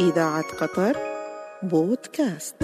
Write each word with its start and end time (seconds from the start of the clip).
إذاعة 0.00 0.44
قطر 0.60 0.96
بودكاست. 1.62 2.54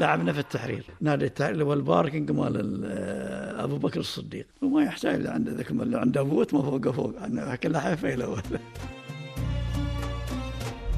لعبنا 0.00 0.32
في 0.32 0.38
التحرير. 0.38 0.84
نادي 1.00 1.24
التحرير 1.24 1.52
اللي 1.52 1.64
هو 1.64 1.72
الباركنج 1.72 2.30
مال 2.30 2.56
ال- 2.60 3.60
أبو 3.60 3.76
بكر 3.76 4.00
الصديق. 4.00 4.46
وما 4.62 4.82
يحتاج 4.82 5.20
لعنده 5.20 5.52
ذاك 5.52 5.70
اللي 5.70 5.98
عنده 5.98 6.22
بوت 6.22 6.54
ما 6.54 6.62
فوقه 6.62 6.92
فوق. 6.92 7.14
عنده 7.20 7.56
كله 7.56 7.80
حيفا 7.80 8.14
الأول 8.14 8.42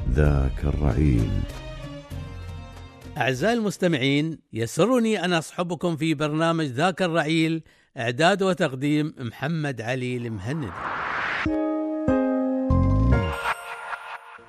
ذاك 0.09 0.63
الرعيل. 0.63 1.29
أعزائي 3.17 3.53
المستمعين 3.53 4.39
يسرني 4.53 5.25
أن 5.25 5.33
أصحبكم 5.33 5.95
في 5.95 6.13
برنامج 6.13 6.65
ذاك 6.65 7.01
الرعيل 7.01 7.63
إعداد 7.97 8.43
وتقديم 8.43 9.13
محمد 9.19 9.81
علي 9.81 10.17
المهندي 10.17 10.67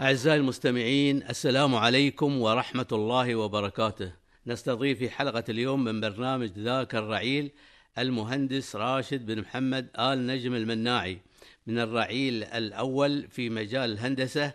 أعزائي 0.01 0.37
المستمعين 0.37 1.23
السلام 1.23 1.75
عليكم 1.75 2.41
ورحمة 2.41 2.87
الله 2.93 3.35
وبركاته. 3.35 4.13
نستضيف 4.47 4.99
في 4.99 5.11
حلقة 5.11 5.45
اليوم 5.49 5.85
من 5.85 6.01
برنامج 6.01 6.51
ذاك 6.59 6.95
الرعيل 6.95 7.51
المهندس 7.99 8.77
راشد 8.77 9.27
بن 9.27 9.41
محمد 9.41 9.89
آل 9.99 10.27
نجم 10.27 10.55
المناعي 10.55 11.19
من 11.67 11.79
الرعيل 11.79 12.45
الأول 12.45 13.29
في 13.31 13.51
مجال 13.51 13.93
الهندسة 13.93 14.53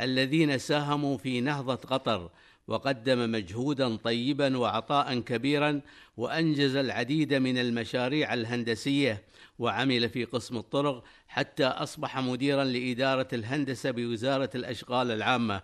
الذين 0.00 0.58
ساهموا 0.58 1.18
في 1.18 1.40
نهضة 1.40 1.74
قطر 1.74 2.30
وقدم 2.68 3.32
مجهودا 3.32 3.96
طيبا 3.96 4.58
وعطاء 4.58 5.20
كبيرا 5.20 5.80
وأنجز 6.16 6.76
العديد 6.76 7.34
من 7.34 7.58
المشاريع 7.58 8.34
الهندسية 8.34 9.22
وعمل 9.58 10.08
في 10.08 10.24
قسم 10.24 10.56
الطرق 10.56 11.04
حتى 11.28 11.66
أصبح 11.66 12.18
مديرا 12.18 12.64
لإدارة 12.64 13.28
الهندسة 13.32 13.90
بوزارة 13.90 14.50
الأشغال 14.54 15.10
العامة. 15.10 15.62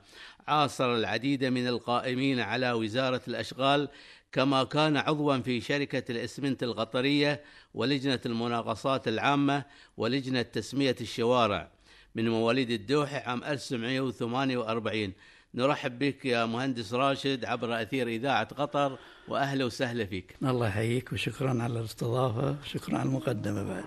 عاصر 0.49 0.95
العديد 0.95 1.45
من 1.45 1.67
القائمين 1.69 2.41
على 2.41 2.73
وزارة 2.73 3.23
الأشغال 3.29 3.89
كما 4.33 4.65
كان 4.65 4.97
عضوا 4.97 5.39
في 5.39 5.61
شركة 5.61 6.13
الإسمنت 6.13 6.63
القطرية 6.63 7.43
ولجنة 7.75 8.21
المناقصات 8.27 9.09
العامة 9.09 9.65
ولجنة 9.97 10.43
تسمية 10.43 10.97
الشوارع. 11.01 11.71
من 12.15 12.29
مواليد 12.29 12.71
الدوحة 12.71 13.23
عام 13.27 13.45
1948 13.45 15.13
نرحب 15.55 15.99
بك 15.99 16.25
يا 16.25 16.47
مهندس 16.47 16.95
راشد 16.95 17.45
عبر 17.45 17.83
أثير 17.83 18.09
إذاعة 18.09 18.55
قطر 18.55 18.99
وأهلا 19.29 19.65
وسهلا 19.65 20.07
فيك. 20.07 20.37
الله 20.43 20.69
يحييك 20.69 21.13
وشكرا 21.13 21.63
على 21.63 21.81
الاستضافة 21.81 22.57
وشكرا 22.63 22.99
على 22.99 23.09
المقدمة 23.09 23.63
بعد. 23.63 23.85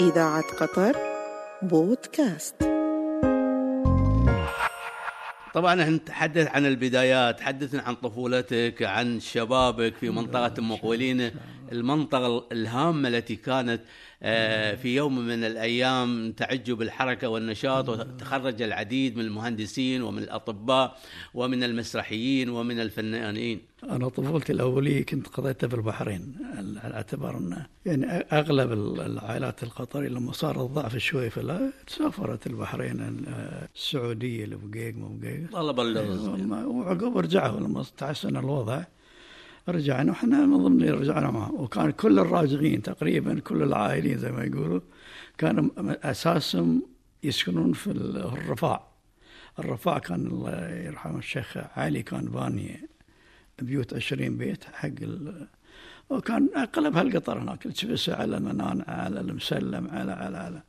إذاعة 0.00 0.44
قطر 0.60 0.96
بودكاست. 1.62 2.54
طبعا 5.54 5.82
إحنا 5.82 5.96
نتحدث 5.96 6.46
عن 6.46 6.66
البدايات 6.66 7.40
حدثنا 7.40 7.82
عن 7.82 7.94
طفولتك 7.94 8.82
عن 8.82 9.20
شبابك 9.20 9.94
في 9.96 10.10
منطقة 10.10 10.54
أم 10.58 10.76
قويلينة 10.76 11.32
المنطقة 11.72 12.46
الهامة 12.52 13.08
التي 13.08 13.36
كانت 13.36 13.80
آه، 14.22 14.74
في 14.74 14.94
يوم 14.96 15.18
من 15.18 15.44
الأيام 15.44 16.32
تعج 16.32 16.70
بالحركة 16.70 17.28
والنشاط 17.28 17.88
وتخرج 17.88 18.62
العديد 18.62 19.16
من 19.16 19.24
المهندسين 19.24 20.02
ومن 20.02 20.18
الأطباء 20.22 20.98
ومن 21.34 21.62
المسرحيين 21.64 22.48
ومن 22.50 22.80
الفنانين. 22.80 23.60
أنا 23.90 24.08
طفولتي 24.08 24.52
الأولية 24.52 25.04
كنت 25.04 25.26
قضيتها 25.28 25.68
في 25.68 25.74
البحرين 25.74 26.34
على 26.84 26.94
اعتبار 26.94 27.38
انه 27.38 27.66
يعني 27.86 28.06
أغلب 28.06 28.72
العائلات 29.00 29.62
القطرية 29.62 30.08
لما 30.08 30.32
صار 30.32 30.66
الضعف 30.66 30.96
شوي 30.96 31.30
فلا 31.30 31.72
سافرت 31.86 32.46
البحرين 32.46 33.00
ال- 33.00 33.68
السعودية 33.76 34.44
لبقيق 34.46 34.96
ما 34.96 35.08
بقيق. 35.12 35.52
طلب 35.52 35.80
الرزق 35.80 36.66
وعقب 36.66 37.18
رجعوا 37.18 37.60
لما 37.60 37.84
تحسن 37.98 38.36
الوضع. 38.36 38.82
رجعنا 39.68 40.12
وحنا 40.12 40.46
من 40.46 40.56
ضمن 40.56 40.76
اللي 40.82 40.90
رجعنا 40.90 41.30
معه. 41.30 41.52
وكان 41.52 41.90
كل 41.90 42.18
الراجعين 42.18 42.82
تقريبا 42.82 43.40
كل 43.40 43.62
العائلين 43.62 44.18
زي 44.18 44.32
ما 44.32 44.44
يقولوا 44.44 44.80
كانوا 45.38 45.70
اساسهم 46.10 46.82
يسكنون 47.22 47.72
في 47.72 47.86
ال- 47.90 48.16
الرفاع. 48.16 48.88
الرفاع 49.58 49.98
كان 49.98 50.26
الله 50.26 50.68
يرحمه 50.68 51.18
الشيخ 51.18 51.56
علي 51.76 52.02
كان 52.02 52.24
باني 52.24 52.88
بيوت 53.62 53.94
20 53.94 54.36
بيت 54.36 54.64
حق 54.64 54.88
ال 55.02 55.46
وكان 56.10 56.48
اغلب 56.56 56.96
هالقطر 56.96 57.38
هناك 57.38 57.62
تشبس 57.62 58.08
على 58.08 58.36
المنان 58.36 58.84
على 58.88 59.20
المسلم 59.20 59.88
على 59.90 60.12
على 60.12 60.36
على. 60.38 60.62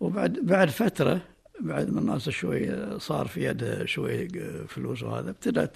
وبعد 0.00 0.32
بعد 0.42 0.68
فترة 0.70 1.20
بعد 1.60 1.90
ما 1.90 2.00
الناس 2.00 2.28
شوي 2.28 2.70
صار 3.00 3.26
في 3.26 3.44
يدها 3.44 3.86
شوي 3.86 4.28
فلوس 4.68 5.02
وهذا 5.02 5.30
ابتدت 5.30 5.72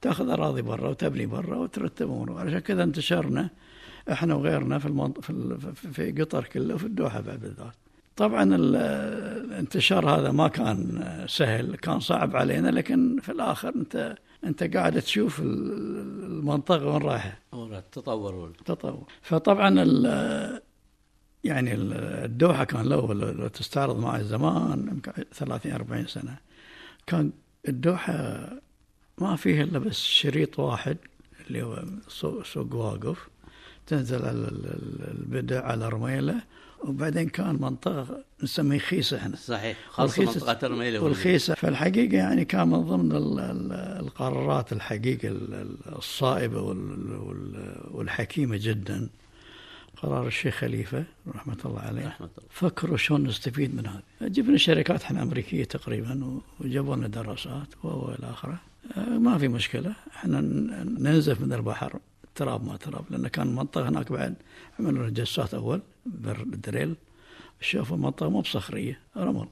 تاخذ 0.00 0.28
أراضي 0.30 0.62
برا 0.62 0.88
وتبني 0.88 1.26
برا 1.26 1.56
وترتب 1.56 2.06
امور 2.06 2.32
عشان 2.46 2.58
كذا 2.58 2.82
انتشرنا 2.82 3.50
إحنا 4.12 4.34
وغيرنا 4.34 4.78
في 4.78 4.86
المنط... 4.86 5.20
في, 5.20 5.30
ال... 5.30 5.58
في- 5.74 6.12
قطر 6.22 6.44
كله 6.44 6.74
وفي 6.74 6.84
الدوحة 6.86 7.20
بعد 7.20 7.40
بالذات. 7.40 7.74
طبعا 8.16 8.42
ال- 8.42 8.76
الانتشار 9.44 10.10
هذا 10.10 10.30
ما 10.32 10.48
كان 10.48 11.04
سهل 11.28 11.76
كان 11.76 12.00
صعب 12.00 12.36
علينا 12.36 12.68
لكن 12.68 13.18
في 13.22 13.32
الآخر 13.32 13.68
أنت 13.76 14.16
أنت 14.44 14.76
قاعد 14.76 15.00
تشوف 15.02 15.40
ال- 15.40 16.24
المنطقة 16.24 16.86
وين 16.86 17.02
رايحة. 17.02 17.38
تطور 17.92 18.52
تطور 18.64 19.04
فطبعا 19.22 19.68
ال- 19.82 20.60
يعني 21.44 21.74
ال- 21.74 21.92
الدوحة 22.24 22.64
كان 22.64 22.86
لو 22.86 23.12
لو 23.12 23.48
تستعرض 23.48 23.98
معي 24.00 24.24
زمان 24.24 24.88
يمكن 24.88 25.12
30 25.32 25.72
40 25.72 26.06
سنة 26.06 26.36
كان 27.06 27.30
الدوحة 27.68 28.48
ما 29.20 29.36
فيها 29.36 29.62
إلا 29.62 29.78
بس 29.78 30.02
شريط 30.02 30.58
واحد 30.58 30.96
اللي 31.46 31.62
هو 31.62 31.84
سوق, 32.08 32.74
واقف 32.74 33.28
تنزل 33.86 34.22
على 34.22 34.30
ال- 34.30 34.66
ال- 34.66 35.10
البدع 35.18 35.64
على 35.66 35.88
رميله 35.88 36.34
وبعدين 36.84 37.28
كان 37.28 37.54
منطقة 37.60 38.24
نسميه 38.42 38.78
خيسة 38.78 39.16
إحنا 39.16 39.36
صحيح 39.36 39.76
خاصة 39.90 40.24
والخيسة- 40.24 40.28
منطقة 40.36 40.66
الرميلة 40.66 41.00
والخيسة. 41.00 41.54
فالحقيقة 41.54 42.14
يعني 42.16 42.44
كان 42.44 42.68
من 42.68 42.80
ضمن 42.80 43.12
ال- 43.12 43.38
ال- 43.40 43.72
القرارات 44.06 44.72
الحقيقة 44.72 45.28
ال- 45.28 45.54
ال- 45.54 45.96
الصائبة 45.96 46.60
وال- 46.60 47.12
وال- 47.16 47.80
والحكيمة 47.90 48.56
جدا 48.62 49.08
قرار 49.96 50.26
الشيخ 50.26 50.54
خليفة 50.54 51.04
رحمة 51.34 51.56
الله 51.64 51.80
عليه. 51.80 52.06
رحمة 52.06 52.26
الله. 52.38 52.48
فكروا 52.50 52.96
شلون 52.96 53.26
نستفيد 53.26 53.74
من 53.74 53.86
هذا. 53.86 54.02
جبنا 54.28 54.56
شركات 54.58 55.02
إحنا 55.02 55.22
أمريكية 55.22 55.64
تقريبا 55.64 56.40
وجابوا 56.60 56.96
لنا 56.96 57.08
دراسات 57.08 57.68
و 57.84 58.08
إلى 58.08 58.30
آخره. 58.30 58.52
آه، 58.52 58.58
ما 58.96 59.38
في 59.38 59.48
مشكلة. 59.48 59.92
إحنا 60.16 60.40
ننزف 60.84 61.40
من 61.40 61.52
البحر 61.52 61.98
تراب 62.34 62.64
ما 62.66 62.76
تراب 62.76 63.04
لأن 63.10 63.28
كان 63.28 63.46
منطقة 63.54 63.88
هناك 63.88 64.12
بعد. 64.12 64.34
عملوا 64.80 65.08
جسات 65.08 65.54
أول 65.54 65.80
بر- 66.06 66.42
دريل. 66.42 66.94
شافوا 67.60 67.96
المنطقة 67.96 68.30
مو 68.30 68.40
بصخرية 68.40 69.00
رمل. 69.16 69.46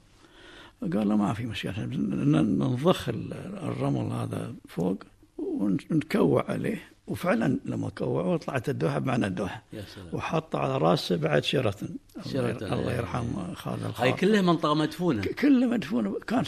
قال 0.81 1.09
له 1.09 1.15
ما 1.15 1.33
في 1.33 1.45
مشكلة. 1.45 1.71
إحنا 1.71 1.85
بن- 1.85 2.31
ن- 2.31 2.59
نضخ 2.59 3.09
ال- 3.09 3.33
الرمل 3.63 4.11
هذا 4.11 4.55
فوق 4.67 5.03
ونكوع 5.37 6.51
عليه. 6.51 6.81
وفعلا 7.07 7.59
لما 7.65 7.89
كوعوه 7.89 8.37
طلعت 8.37 8.69
الدوحة 8.69 8.99
بمعنى 8.99 9.25
الدوحة. 9.27 9.63
يا 9.73 9.83
سلام. 9.95 10.07
وحط 10.13 10.55
على 10.55 10.77
راسه 10.77 11.15
بعد 11.15 11.43
شيراتون 11.43 11.89
شيراتون، 12.31 12.73
الله. 12.73 12.93
يرحم 12.93 13.53
خالد 13.53 13.81
هاي 13.83 13.89
الخاطر 13.89 14.11
كلها 14.11 14.41
منطقة 14.41 14.73
مدفونة. 14.73 15.21
كله 15.21 15.67
مدفون 15.67 16.15
كان 16.27 16.43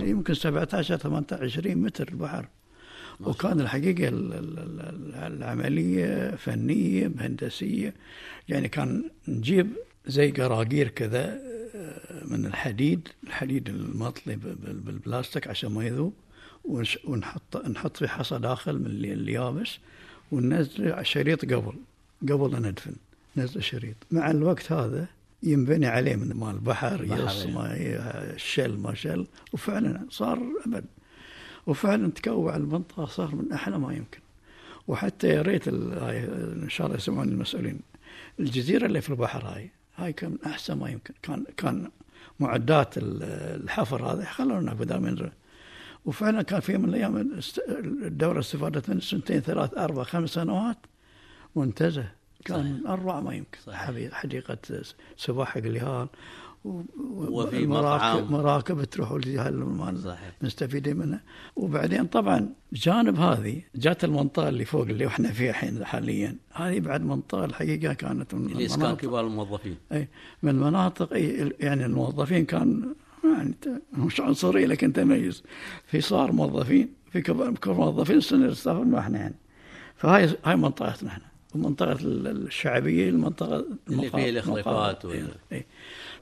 يمكن 0.00 0.34
17 0.34 0.96
18 0.96 1.44
20 1.44 1.78
متر 1.78 2.08
البحر 2.08 2.48
وكان 3.20 3.60
الحقيقة 3.60 4.08
ال- 4.08 4.32
ال- 4.32 4.58
ال- 4.58 5.14
العملية 5.14 6.30
فنية 6.36 7.12
هندسية 7.18 7.94
يعني 8.48 8.68
كان 8.68 9.04
نجيب 9.28 9.70
زي 10.06 10.30
قراقير 10.30 10.88
كذا 10.88 11.24
آه، 11.74 12.24
من 12.24 12.46
الحديد 12.46 13.08
الحديد 13.24 13.68
المطلي 13.68 14.36
بالبلاستيك 14.62 15.48
عشان 15.48 15.70
ما 15.72 15.84
يذوب. 15.86 16.12
ونحط 16.64 17.56
نحط 17.66 17.96
في 17.96 18.08
حصى 18.08 18.38
داخل 18.38 18.78
من 18.78 18.86
اليابس 18.86 19.78
وننزل 20.32 21.06
شريط 21.06 21.44
قبل 21.44 21.72
قبل 22.22 22.52
لا 22.52 22.58
ندفن. 22.58 22.94
نزل 23.36 23.62
شريط. 23.62 23.96
مع 24.10 24.30
الوقت 24.30 24.72
هذا 24.72 25.06
ينبني 25.42 25.86
عليه 25.86 26.16
من 26.16 26.32
مال 26.36 26.54
البحر 26.54 27.04
بحر، 27.04 27.24
يص 27.26 27.38
يعني. 27.44 27.52
ما 27.54 27.74
الشل 28.34 28.76
ما 28.76 28.94
شل. 28.94 29.26
وفعلا 29.52 30.06
صار 30.10 30.42
أبد. 30.66 30.84
وفعلا 31.66 32.10
تكوع 32.10 32.56
المنطقة 32.56 33.06
صار 33.06 33.34
من 33.34 33.52
أحلى 33.52 33.78
ما 33.78 33.94
يمكن. 33.94 34.18
وحتى 34.88 35.28
يا 35.28 35.42
ريت 35.42 35.68
إن 35.68 36.66
شاء 36.68 36.86
الله 36.86 36.96
يسمعون 36.98 37.28
المسؤولين. 37.28 37.80
الجزيرة 38.40 38.86
اللي 38.86 39.00
في 39.00 39.10
البحر 39.10 39.44
هاي 39.44 39.70
هاي 39.96 40.12
كان 40.12 40.30
من 40.30 40.38
أحسن 40.46 40.78
ما 40.78 40.90
يمكن. 40.90 41.14
كان 41.22 41.44
كان 41.56 41.90
معدات 42.40 42.98
ال- 42.98 43.22
الحفر 43.62 44.06
هذا 44.12 44.24
خلونا 44.24 44.74
بدل 44.74 45.00
من 45.00 45.30
وفعلا 46.04 46.42
كان 46.42 46.60
في 46.60 46.78
من 46.78 46.88
الأيام 46.88 47.40
الدورة 48.02 48.40
استفادت 48.40 48.90
من 48.90 49.00
سنتين 49.00 49.40
ثلاث 49.40 49.78
أربع 49.78 50.02
خمس 50.02 50.30
سنوات 50.30 50.78
منتزه 51.56 52.04
كان 52.44 52.58
صحيح. 52.62 52.72
من 52.72 52.86
اروع 52.86 53.20
ما 53.20 53.34
يمكن 53.34 53.58
صحيح. 53.66 54.12
حديقة 54.12 54.58
سباحه 55.16 55.60
قليهال 55.60 56.08
وفي 56.64 57.66
مراكب. 57.66 58.30
مراكب 58.30 58.84
تروح 58.84 59.10
الجهه 59.10 59.48
المال. 59.48 60.16
مستفيدين 60.42 60.96
منها 60.96 61.20
وبعدين 61.56 62.06
طبعا 62.06 62.48
جانب 62.72 63.20
هذه 63.20 63.62
جات 63.74 64.04
المنطقة 64.04 64.48
اللي 64.48 64.64
فوق 64.64 64.82
اللي 64.82 65.06
إحنا 65.06 65.32
فيها 65.32 65.50
الحين 65.50 65.84
حاليا 65.84 66.36
هذه 66.52 66.80
بعد 66.80 67.02
منطقة 67.02 67.44
الحقيقة 67.44 67.92
كانت 67.94 68.34
من 68.34 68.46
اللي 68.46 68.66
إسكان 68.66 68.80
المناطق 68.80 69.00
كبار 69.00 69.26
الموظفين 69.26 69.76
اي 69.92 70.08
من 70.42 70.50
المناطق 70.50 71.12
أي 71.12 71.52
يعني 71.60 71.86
الموظفين 71.86 72.44
كان 72.44 72.94
يعني 73.24 73.54
مش 73.92 74.20
عنصري 74.20 74.66
لكن 74.66 74.92
تميز. 74.92 75.42
في 75.86 76.00
صار 76.00 76.32
موظفين 76.32 76.88
في 77.12 77.20
كبار 77.20 77.54
موظفين 77.66 78.20
سنة 78.20 78.52
ستاف 78.52 78.76
ما 78.76 78.98
إحنا 78.98 79.18
يعني. 79.18 79.34
فهاي 79.96 80.28
هاي 80.44 80.56
منطقتنا 80.56 81.08
إحنا. 81.10 81.24
ومنطقة 81.54 81.92
ال- 81.92 82.46
الشعبية 82.46 83.08
المنطقة 83.10 83.64
اللي 83.90 84.10
فيه 84.10 84.30
الإخلافات 84.30 85.02
المقا- 85.02 85.04
وال- 85.06 85.28
إيه. 85.52 85.66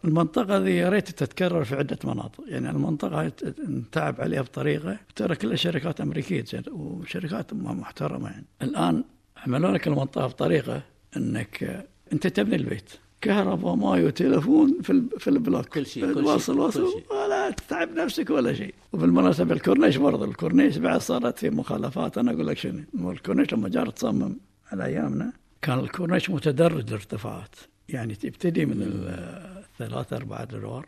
المنطقة 0.04 0.58
ذي 0.58 0.76
يا 0.76 0.88
ريت 0.88 1.10
تتكرر 1.10 1.64
في 1.64 1.74
عدة 1.76 1.98
مناطق. 2.04 2.44
يعني 2.46 2.70
المنطقة 2.70 3.20
هاي 3.20 3.32
نتعب 3.68 4.20
عليها 4.20 4.42
بطريقة. 4.42 4.96
ترى 5.16 5.36
كلها 5.36 5.56
شركات 5.56 6.00
أمريكية 6.00 6.44
وشركات 6.72 7.54
محترمة 7.54 8.28
يعني. 8.30 8.44
الآن 8.62 9.04
عملوا 9.36 9.70
لك 9.70 9.86
المنطقة 9.88 10.26
بطريقة 10.26 10.82
أنك 11.16 11.86
أنت 12.12 12.26
تبني 12.26 12.56
البيت. 12.56 12.90
كهرباء 13.20 13.74
ماي 13.74 14.04
وتلفون 14.04 14.78
في 14.82 15.02
في 15.18 15.30
البلوك. 15.30 15.66
كل 15.66 15.86
شيء، 15.86 16.06
كل 16.14 16.14
شيء، 16.14 16.24
واصل 16.24 16.54
كل 16.54 16.60
واصل 16.60 16.92
شيء. 16.92 17.04
ولا 17.12 17.50
تتعب 17.50 17.90
نفسك 17.92 18.30
ولا 18.30 18.54
شيء. 18.54 18.74
وبالمناسبة 18.92 19.54
الكورنيش 19.54 19.96
برضه 19.96 20.24
الكورنيش 20.24 20.76
بعد 20.76 21.00
صارت 21.00 21.38
في 21.38 21.50
مخالفات. 21.50 22.18
أنا 22.18 22.32
أقول 22.32 22.46
لك 22.46 22.58
شنو؟ 22.58 23.10
الكورنيش 23.10 23.52
لما 23.54 23.68
جار 23.68 23.90
تصمم 23.90 24.36
على 24.72 24.84
أيامنا 24.84 25.32
كان 25.62 25.78
الكورنيش 25.78 26.30
متدرج 26.30 26.86
الارتفاعات 26.88 27.56
يعني 27.88 28.14
تبتدي 28.14 28.66
من 28.66 28.82
ال- 28.82 29.64
الثلاثة 29.80 30.16
أربعة 30.16 30.42
أدوار 30.42 30.86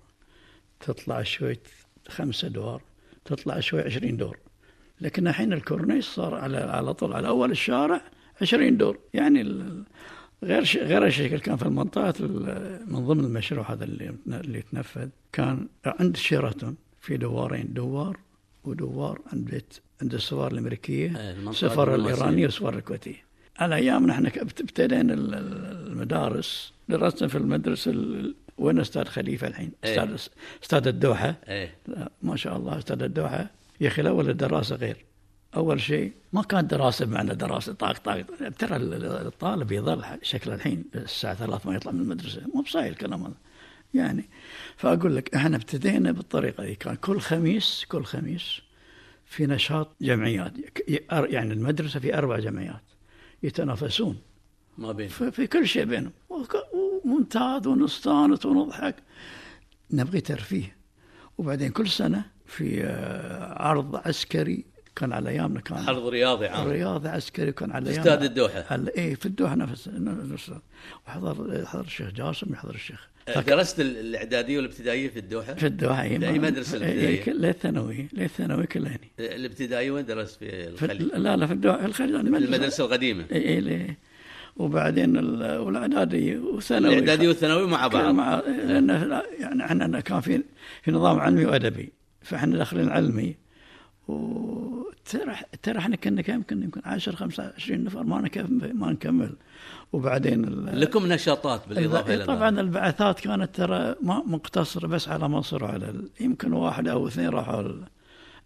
تطلع 0.80 1.22
شوي 1.22 1.56
خمسة 2.08 2.48
أدوار 2.48 2.82
تطلع 3.24 3.60
شوي 3.60 3.80
عشرين 3.80 4.16
دور 4.16 4.38
لكن 5.00 5.28
الحين 5.28 5.52
الكورنيش 5.52 6.06
صار 6.08 6.34
على 6.34 6.56
على 6.58 6.94
طول 6.94 7.12
على 7.12 7.28
أول 7.28 7.50
الشارع 7.50 8.00
عشرين 8.42 8.76
دور 8.76 8.98
يعني 9.14 9.40
ال- 9.40 9.84
غير 10.42 10.64
ش- 10.64 10.76
غير 10.76 11.06
الشكل 11.06 11.38
كان 11.38 11.56
في 11.56 11.62
المنطقة 11.62 12.14
ال- 12.20 12.80
من 12.92 13.06
ضمن 13.06 13.24
المشروع 13.24 13.72
هذا 13.72 13.84
اللي 13.84 14.14
اللي 14.26 14.62
تنفذ 14.62 15.08
كان 15.32 15.66
عند 15.86 16.16
شيراتون 16.16 16.76
في 17.00 17.16
دوارين 17.16 17.72
دوار 17.72 18.16
ودوار 18.64 19.20
عند 19.32 19.44
بيت 19.50 19.74
عند 20.02 20.14
السفارة 20.14 20.52
الأمريكية 20.52 21.16
إيه، 21.20 21.50
السفارة. 21.50 21.94
الإيرانية 21.94 22.44
والسفارة 22.44 22.76
الكويتية. 22.78 23.24
على 23.58 23.74
أيامنا 23.76 24.12
إحنا 24.12 24.28
ابتدينا 24.36 25.14
ال- 25.14 25.34
ال- 25.34 25.86
المدارس 25.92 26.72
درسنا 26.88 27.28
في 27.28 27.38
المدرسة 27.38 27.90
ال- 27.90 28.34
وين 28.58 28.80
أستاذ 28.80 29.04
خليفة 29.04 29.46
الحين؟ 29.46 29.72
إيه. 29.84 29.90
أستاذ 30.14 30.34
أستاذ 30.62 30.86
الدوحة. 30.88 31.36
إيه. 31.48 31.74
ما 32.22 32.36
شاء 32.36 32.56
الله 32.56 32.78
أستاذ 32.78 33.02
الدوحة. 33.02 33.50
يا 33.80 33.88
أخي 33.88 34.02
الأول 34.02 34.30
الدراسة 34.30 34.76
غير. 34.76 34.96
أول 35.56 35.80
شيء 35.80 36.12
ما 36.32 36.42
كانت 36.42 36.70
دراسة 36.70 37.04
بمعنى 37.06 37.34
دراسة 37.34 37.72
طاق 37.72 37.98
طاق 37.98 38.22
ترى 38.58 38.76
ال- 38.76 39.04
الطالب 39.26 39.72
يظل 39.72 40.04
شكل 40.22 40.50
الحين 40.52 40.84
الساعة 40.94 41.34
3 41.34 41.70
ما 41.70 41.76
يطلع 41.76 41.92
من 41.92 42.00
المدرسة. 42.00 42.42
مو 42.54 42.62
بصاير 42.62 42.92
الكلام 42.92 43.22
هذا. 43.24 43.34
يعني 43.94 44.24
فأقول 44.76 45.16
لك 45.16 45.34
إحنا 45.34 45.56
ابتدينا 45.56 46.12
بالطريقة 46.12 46.64
دي 46.64 46.74
كان 46.74 46.94
كل 46.94 47.20
خميس 47.20 47.84
كل 47.88 48.04
خميس 48.04 48.60
في 49.26 49.46
نشاط 49.46 49.96
جمعيات. 50.00 50.52
يعني 51.10 51.52
المدرسة 51.52 52.00
في 52.00 52.18
أربع 52.18 52.38
جمعيات 52.38 52.82
يتنافسون. 53.42 54.18
ما 54.78 54.92
بين 54.92 55.08
في, 55.08 55.46
كل 55.46 55.66
شيء 55.68 55.84
بينهم. 55.84 56.12
وممتاز 57.04 57.66
ونستانس 57.66 58.46
ونضحك. 58.46 58.96
نبغي 59.90 60.20
ترفيه. 60.20 60.76
وبعدين 61.38 61.70
كل 61.70 61.88
سنة 61.88 62.24
في 62.46 62.84
آه، 62.84 63.62
عرض 63.62 63.96
عسكري 63.96 64.64
كان 64.96 65.12
على 65.12 65.30
أيامنا 65.30 65.60
كان 65.60 65.78
عرض 65.78 66.08
رياضي 66.08 66.46
عام. 66.46 66.68
رياضي 66.68 67.08
عسكري 67.08 67.52
كان 67.52 67.70
على 67.72 67.84
في 67.84 67.90
أيامنا. 67.90 68.12
استاد 68.12 68.24
الدوحة. 68.24 68.64
على 68.70 68.90
إيه 68.90 69.14
في 69.14 69.26
الدوحة 69.26 69.54
نفس 69.54 69.88
نفس. 70.32 70.50
وحضر 71.06 71.60
يحضر 71.62 71.84
الشيخ 71.84 72.10
جاسم 72.10 72.52
يحضر 72.52 72.74
الشيخ 72.74 73.08
درست 73.46 73.80
ال- 73.80 73.96
الإعدادية 73.96 74.56
والابتدائية 74.56 75.08
في 75.08 75.18
الدوحة؟ 75.18 75.54
في 75.54 75.66
الدوحة 75.66 76.02
في 76.08 76.28
أي 76.28 76.38
مدرسة 76.38 76.76
الابتدائية؟ 76.76 77.32
للثانوي 77.32 78.08
للثانوي 78.12 78.66
كلها 78.66 78.90
هني 78.92 79.34
الابتدائية 79.34 79.90
وين 79.90 80.06
درست؟ 80.06 80.38
في 80.38 80.76
في 80.76 80.84
الخليج 80.84 81.02
لا 81.14 81.36
لا 81.36 81.46
في 81.46 81.52
الدوحة 81.52 81.78
في 81.78 81.84
الخليج 81.86 82.14
يعني 82.14 82.30
مدرسة. 82.30 82.46
المدرسة 82.54 82.84
القديمة. 82.84 83.24
اي 83.32 83.48
اي 83.48 83.60
ليه. 83.60 83.98
وبعدين 84.56 85.16
ال- 85.16 85.58
والإعدادي 85.58 86.36
وثانوي. 86.36 86.88
الإعدادي 86.88 87.28
والثانوي 87.28 87.66
مع 87.66 87.86
بعض. 87.88 88.14
مع 88.14 88.40
لأن 88.40 88.86
لا- 88.90 89.26
يعني 89.40 89.64
إحنا 89.64 90.00
كان 90.00 90.20
في 90.20 90.42
في 90.82 90.90
نظام 90.90 91.18
علمي 91.20 91.44
وأدبي. 91.46 91.92
فإحنا 92.22 92.56
داخلين 92.56 92.88
علمي. 92.88 93.36
ترى 95.62 95.78
إحنا 95.78 95.96
كنا 95.96 96.22
كم 96.22 96.42
كنا 96.42 96.64
يمكن 96.64 96.80
10 96.84 97.16
25 97.16 97.84
نفر 97.84 98.02
ما 98.04 98.20
نكمل 98.20 98.72
ما 98.76 98.92
نكمل 98.92 99.30
وبعدين 99.92 100.64
لكم 100.64 101.06
نشاطات 101.06 101.68
بالإضافة 101.68 102.14
إلى 102.14 102.24
طبعا. 102.24 102.48
البعثات 102.48 103.20
كانت 103.20 103.54
ترى 103.54 103.94
ما 104.02 104.22
مقتصرة 104.26 104.86
بس 104.86 105.08
على 105.08 105.28
مصر 105.28 105.64
وعلى 105.64 105.94
يمكن 106.20 106.52
واحد 106.52 106.88
أو 106.88 107.06
اثنين 107.08 107.28
راحوا 107.28 107.62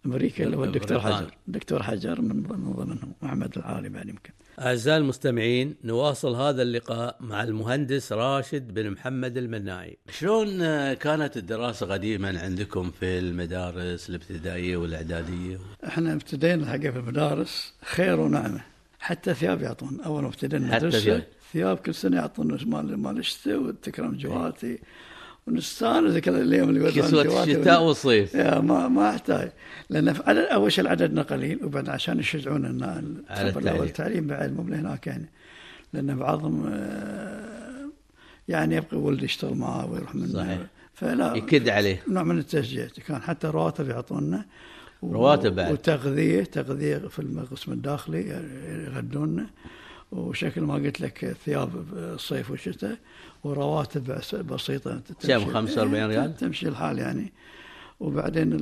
أمريكا 0.07 0.43
اللي 0.43 0.57
هو 0.57 0.63
الدكتور. 0.63 0.99
حجر. 0.99 1.31
الدكتور 1.47 1.83
حجر 1.83 2.21
من 2.21 2.35
من 2.35 2.73
ضمنهم 2.73 3.13
محمد 3.21 3.57
العالي 3.57 3.89
بعد 3.89 4.09
يمكن. 4.09 4.31
أعزائي 4.59 4.97
المستمعين 4.97 5.75
نواصل 5.83 6.35
هذا 6.35 6.61
اللقاء 6.61 7.17
مع 7.19 7.43
المهندس 7.43 8.11
راشد 8.11 8.73
بن 8.73 8.89
محمد 8.91 9.37
المناعي. 9.37 9.97
شلون 10.09 10.61
آه، 10.61 10.93
كانت 10.93 11.37
الدراسة 11.37 11.85
قديما 11.85 12.39
عندكم 12.39 12.91
في 12.91 13.19
المدارس 13.19 14.09
الابتدائية 14.09 14.77
والإعدادية؟ 14.77 15.57
إحنا 15.87 16.13
ابتدينا 16.13 16.63
الحقيقة 16.63 16.91
في 16.91 16.99
المدارس 16.99 17.73
خير 17.83 18.19
ونعمة. 18.19 18.61
حتى 18.99 19.33
ثياب 19.33 19.61
يعطون. 19.61 20.01
أول 20.01 20.21
ما 20.21 20.27
ابتدينا 20.27 20.67
حتى 20.67 20.77
المدرسة 20.77 21.23
ثياب. 21.53 21.77
كل 21.77 21.95
سنة 21.95 22.17
يعطونا 22.17 22.57
مال 22.65 22.97
مال 22.97 23.17
الشتاء 23.17 23.57
والتكرم 23.57 24.17
جواتي. 24.17 24.79
ونستانس 25.47 26.17
كذا 26.17 26.41
اليوم 26.41 26.69
اللي 26.69 26.91
كسوة 26.91 27.43
الشتاء 27.43 27.83
والصيف 27.83 28.35
ما 28.35 28.87
ما 28.87 29.09
أحتاج. 29.09 29.51
لأن 29.89 30.13
في 30.13 30.23
عدد 30.27 30.39
أول 30.39 30.71
شيء 30.71 30.87
عددنا 30.87 31.21
قليل 31.21 31.65
وبعد 31.65 31.89
عشان 31.89 32.19
يشجعون 32.19 32.65
الطلبة 32.65 33.59
الأول 33.59 33.85
التعليم. 33.85 34.27
بعد 34.27 34.55
مو 34.55 34.61
هناك 34.61 35.07
يعني. 35.07 35.29
لأن 35.93 36.15
بعضهم 36.15 36.65
آه، 36.67 37.89
يعني 38.47 38.75
يبقى 38.75 38.97
ولد 38.97 39.23
يشتغل 39.23 39.53
معاه 39.53 39.91
ويروح 39.91 40.15
من 40.15 40.27
صحيح. 40.27 40.59
فلا 40.93 41.35
يكد 41.35 41.69
عليه. 41.69 42.03
نوع 42.07 42.23
من 42.23 42.37
التشجيع. 42.37 42.87
كان 43.07 43.21
حتى 43.21 43.47
رواتب 43.47 43.89
يعطونا. 43.89 44.45
رواتب 45.03 45.55
بعد. 45.55 45.71
وتغذية 45.71 46.43
تغذية 46.43 46.97
في 46.97 47.19
القسم 47.19 47.71
الداخلي 47.71 48.41
يغدونا 48.87 49.45
وشكل 50.11 50.61
ما 50.61 50.73
قلت 50.73 51.01
لك 51.01 51.35
ثياب 51.45 51.69
الصيف 51.93 52.51
والشتاء 52.51 52.97
ورواتب 53.43 54.03
بس- 54.11 54.35
بسيطة 54.35 55.01
كم، 55.27 55.45
45 55.53 56.05
ريال؟ 56.05 56.37
تمشي 56.37 56.67
الحال 56.67 56.99
يعني 56.99 57.33
وبعدين 57.99 58.53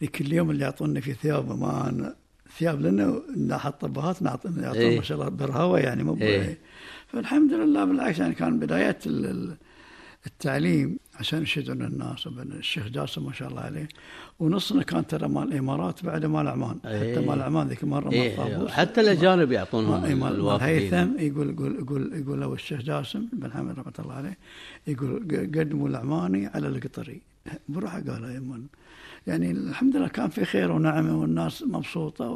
ذيك 0.00 0.20
اليوم 0.20 0.50
اللي 0.50 0.64
يعطونا 0.64 1.00
في 1.00 1.12
ثياب 1.12 1.58
ما 1.58 2.14
ثياب 2.58 2.80
لنا 2.80 3.20
ناحية 3.36 3.70
طبهات 3.70 4.22
يعطونا 4.62 4.84
إيه. 4.84 4.96
ما 4.96 5.02
شاء 5.02 5.18
الله 5.18 5.28
برهوة 5.30 5.78
يعني 5.80 6.02
مو 6.02 6.16
إيه. 6.16 6.58
فالحمد 7.06 7.52
لله 7.52 7.84
بالعكس 7.84 8.18
يعني 8.18 8.34
كان 8.34 8.58
بدايات 8.58 9.06
ال- 9.06 9.56
التعليم 10.26 10.98
عشان 11.20 11.42
يشجعون 11.42 11.82
الناس. 11.82 12.26
الشيخ 12.26 12.88
جاسم 12.88 13.26
ما 13.26 13.32
شاء 13.32 13.48
الله 13.48 13.60
عليه. 13.60 13.88
ونصنا 14.40 14.82
كان 14.82 15.06
ترى 15.06 15.28
مال 15.28 15.52
الإمارات 15.52 16.04
بعد 16.04 16.26
مال 16.26 16.48
عمان. 16.48 16.76
إيه. 16.84 17.12
حتى 17.12 17.26
مال 17.26 17.42
عمان 17.42 17.68
ذيك 17.68 17.82
المره 17.82 18.04
مال 18.04 18.14
إيه 18.14 18.36
طابوس 18.36 18.70
حتى 18.70 19.00
الأجانب 19.00 19.52
يعطونهم 19.52 20.04
إيه، 20.04 20.14
مال 20.14 20.20
مال 20.20 20.34
الوافدين. 20.34 20.68
هيثم 20.68 21.18
يقول 21.18 21.50
يقول 21.50 21.76
يقول 21.78 22.12
يقول 22.14 22.40
له 22.40 22.54
الشيخ 22.54 22.80
جاسم 22.82 23.26
بن 23.32 23.52
حمد 23.52 23.78
رحمة 23.78 23.92
الله 23.98 24.14
عليه 24.14 24.38
يقول 24.86 25.22
قدموا 25.54 25.88
العماني 25.88 26.46
على 26.46 26.68
القطري. 26.68 27.20
بروحه 27.68 28.00
قالها 28.00 28.34
يمن 28.34 28.62
يعني 29.26 29.50
الحمد 29.50 29.96
لله 29.96 30.08
كان 30.08 30.28
في 30.28 30.44
خير 30.44 30.72
ونعمة 30.72 31.20
والناس 31.20 31.62
مبسوطة 31.62 32.28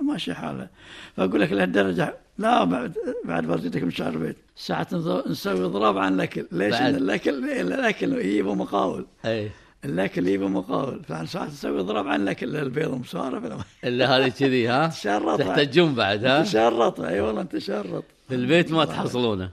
وماشي 0.00 0.34
حاله. 0.34 0.68
فأقول 1.16 1.40
لك 1.40 1.52
لهالدرجة 1.52 2.16
لا 2.38 2.64
بعد 2.64 2.94
بعد 3.24 3.46
برجتك 3.46 3.82
مشاعر 3.82 4.14
البيت 4.14 4.36
ساعة 4.56 4.86
نسوي 5.26 5.64
ضراب 5.64 5.98
عن 5.98 6.14
الأكل. 6.14 6.46
ليش؟ 6.52 6.72
بعد. 6.72 6.82
إن 6.82 6.94
الأكل 6.94 7.50
الأكل 7.50 8.12
يجيبوا 8.12 8.54
مقاول. 8.54 9.06
إيه 9.24 9.50
الأكل 9.84 10.26
يجيبوا 10.26 10.48
مقاول. 10.48 11.04
فعن 11.04 11.26
ساعة 11.26 11.46
نسوي 11.46 11.80
ضراب 11.80 12.08
عن 12.08 12.22
الأكل. 12.22 12.56
البيض 12.56 12.94
مسارة 12.94 13.64
إلا 13.84 14.16
هذه 14.16 14.28
كذي 14.28 14.68
ها؟ 14.68 14.86
تشرط. 14.88 15.38
تحتجون 15.38 15.94
بعد 15.94 16.24
ها؟ 16.24 16.42
تشرط. 16.42 17.00
أي 17.00 17.20
والله 17.20 17.42
تشرط. 17.42 18.04
في 18.28 18.34
البيت 18.34 18.72
ما 18.72 18.84
تحصلونه؟ 18.84 19.50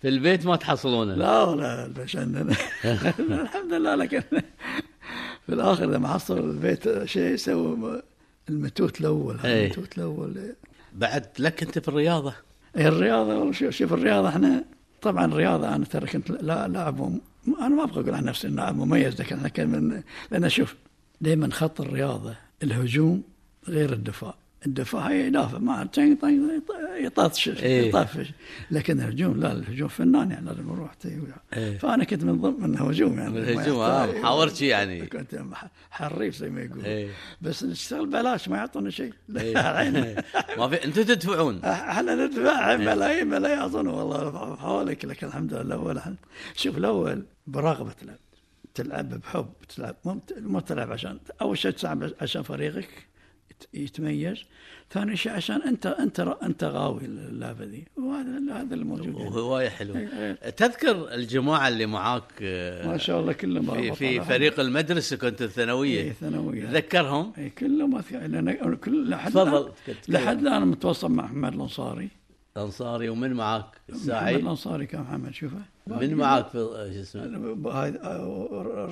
في 0.00 0.08
البيت 0.08 0.46
ما 0.46 0.56
تحصلونه. 0.56 1.14
لا 1.14 1.42
ولا 1.42 1.86
بس 1.86 2.16
عندنا 2.16 2.54
الحمد 3.18 3.72
لله 3.72 3.94
لكن 3.94 4.22
في 5.46 5.52
الآخر 5.52 5.84
لما 5.84 6.08
حصل 6.08 6.38
البيت 6.38 7.04
شيء 7.04 7.36
سووا 7.36 8.00
المتوت 8.48 9.00
الأول 9.00 9.36
هذا 9.36 9.48
إيه. 9.48 9.64
المتوت 9.64 9.98
الأول. 9.98 10.54
بعد 10.94 11.26
لك 11.38 11.62
أنت 11.62 11.78
في 11.78 11.88
الرياضة. 11.88 12.34
إيه 12.76 12.88
الرياضه 12.88 13.52
شوف 13.52 13.92
الرياضة 13.92 14.28
إحنا 14.28 14.64
طبعا 15.02 15.24
الرياضة 15.24 15.74
أنا 15.74 15.84
ترى 15.84 16.06
كنت 16.06 16.30
لا 16.30 16.68
لاعب 16.68 17.18
أنا 17.58 17.68
ما 17.68 17.84
أبغى 17.84 18.00
أقول 18.00 18.14
عن 18.14 18.24
نفسي 18.24 18.48
لاعب 18.48 18.76
مميز 18.76 19.20
لكن 19.20 19.38
أنا 19.38 19.48
كان 19.48 19.68
من 19.68 20.02
لأن 20.30 20.48
شوف 20.48 20.74
دائما 21.20 21.50
خط 21.52 21.80
الرياضة 21.80 22.34
الهجوم 22.62 23.22
غير 23.68 23.92
الدفاع. 23.92 24.34
الدفاع 24.66 25.08
هي 25.08 25.26
يدافع 25.26 25.84
تين- 25.84 26.18
يطفش 26.98 27.48
إيه. 27.48 27.88
يطفش 27.88 28.30
لكن 28.70 29.00
الهجوم 29.00 29.40
لا 29.40 29.52
الهجوم 29.52 29.88
فنان 29.88 30.30
يعني 30.30 30.46
لازم 30.46 30.72
يروح 30.72 30.94
تي- 30.94 31.18
إيه. 31.56 31.78
فأنا 31.78 32.04
كنت 32.04 32.24
من 32.24 32.40
ضمن 32.40 32.60
من 32.68 32.74
الهجوم 32.74 33.18
يعني 33.18 33.38
الهجوم، 33.38 33.80
يحتاج- 33.82 34.16
محاورتي 34.18 34.66
يعني. 34.66 35.06
كنت 35.06 35.42
حريف 35.90 36.36
زي 36.36 36.50
ما 36.50 36.60
يقول 36.62 36.84
إيه. 36.84 37.08
بس 37.42 37.64
نشتغل 37.64 38.06
بلاش 38.06 38.48
ما 38.48 38.56
يعطونا 38.56 38.90
شيء 38.90 39.12
إيه. 39.36 40.24
ما 40.58 40.68
في 40.68 40.84
أنتم 40.84 41.02
تدفعون 41.02 41.64
إحنا 41.64 42.14
ندفع 42.26 42.76
ملايين 42.76 43.26
ملايين 43.26 43.58
أظن 43.58 43.86
والله 43.86 44.56
حواليك 44.56 45.04
لكن 45.04 45.26
الحمد 45.26 45.54
لله 45.54 45.62
الأول. 45.62 46.00
شوف 46.56 46.76
الأول 46.78 47.22
برغبة 47.46 47.92
تلعب 47.92 48.16
تلعب 48.74 49.08
بحب 49.08 49.48
تلعب 49.76 49.96
مو 50.36 50.60
تلعب 50.60 50.92
عشان 50.92 51.18
أول 51.42 51.58
شيء 51.58 51.70
تلعب 51.70 52.10
عشان 52.20 52.42
فريقك 52.42 52.88
يتميز 53.74 54.44
ثاني 54.90 55.16
شيء 55.16 55.32
عشان 55.32 55.62
أنت 55.62 55.86
أنت 55.86 56.20
أنت 56.42 56.64
غاوي 56.64 57.04
اللعبة 57.04 57.64
ذي 57.64 57.84
وهذا 57.96 58.60
هذا 58.60 58.74
الموجود 58.74 59.06
يعني. 59.06 59.28
وهوايه 59.28 59.68
حلوة 59.68 59.98
إيه. 59.98 60.32
تذكر 60.50 61.14
الجماعة 61.14 61.68
اللي 61.68 61.86
معاك 61.86 62.22
آه، 62.42 62.86
ما 62.86 62.96
شاء 62.96 63.20
الله 63.20 63.32
كلهم 63.32 63.76
في 63.76 63.92
في. 63.94 64.20
فريق 64.20 64.60
المدرسة 64.60 65.16
كنت 65.16 65.42
الثانوية 65.42 66.00
إيه، 66.00 66.12
ثانوية 66.12 66.64
تذكرهم 66.64 67.32
اي 67.38 67.50
كلهم 67.50 68.02
يعني 68.10 68.76
كل 68.76 69.10
لحد 69.10 69.30
تفضل. 69.30 69.72
لحد 70.08 70.38
الآن 70.40 70.66
متواصل 70.66 71.12
مع 71.12 71.24
محمد 71.24 71.54
الأنصاري 71.54 72.08
انصاري 72.56 73.08
ومن 73.08 73.32
معك 73.32 73.64
محمد 73.88 74.00
الساعي 74.00 74.36
الأنصاري 74.36 74.86
كان 74.86 75.00
محمد 75.00 75.34
شوفه 75.34 75.58
من 75.86 76.14
معك 76.14 76.48
في 76.48 76.58
آه، 76.58 76.92
شو 76.92 77.00
اسمه؟ 77.00 77.70
هاي 77.72 77.92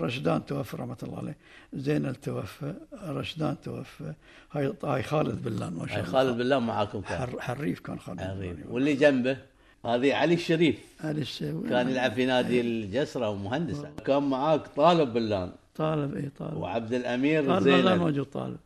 رشدان 0.03 0.47
توفى 0.47 0.77
رحمة 0.77 0.97
الله 1.03 1.19
عليه. 1.19 1.37
زينل 1.73 2.15
توفى 2.15 2.75
رشدان 3.05 3.57
توفى. 3.65 4.13
هاي 4.53 4.73
هاي 4.85 5.03
خالد 5.03 5.43
بلان 5.43 5.73
ما 5.73 5.87
شاء 5.87 5.97
هاي 5.97 6.01
الله. 6.01 6.13
خالد 6.13 6.39
بالله 6.39 6.59
معاكم 6.59 7.01
كان. 7.01 7.19
حر 7.19 7.41
حريف 7.41 7.81
كان 7.81 7.99
خالد 7.99 8.21
حريف. 8.21 8.57
بلان. 8.57 8.65
واللي 8.69 8.95
جنبه؟ 8.95 9.37
هذه 9.85 10.15
علي 10.15 10.35
الشريف. 10.35 10.79
هذا 10.99 11.21
الشيء 11.21 11.69
كان 11.69 11.89
يلعب 11.89 12.13
في 12.13 12.27
نادي 12.27 12.61
الجسرة 12.61 13.31
ومهندس 13.31 13.83
كان 14.05 14.23
معاك 14.23 14.67
طالب 14.67 15.13
بلان 15.13 15.53
طالب 15.75 16.15
اي 16.17 16.31
طالب. 16.39 16.57
وعبد 16.57 16.93
الأمير 16.93 17.47
طالب 17.47 17.69
لا 17.69 17.83
زين 17.83 17.99
موجود 17.99 18.27
طالب. 18.27 18.59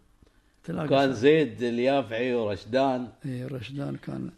تلاقي 0.65 0.89
كان 0.89 1.13
زيد 1.13 1.63
اليافعي 1.63 2.35
ورشدان. 2.35 3.09
إي 3.27 3.45
رشدان 3.45 3.97
كان 3.97 4.31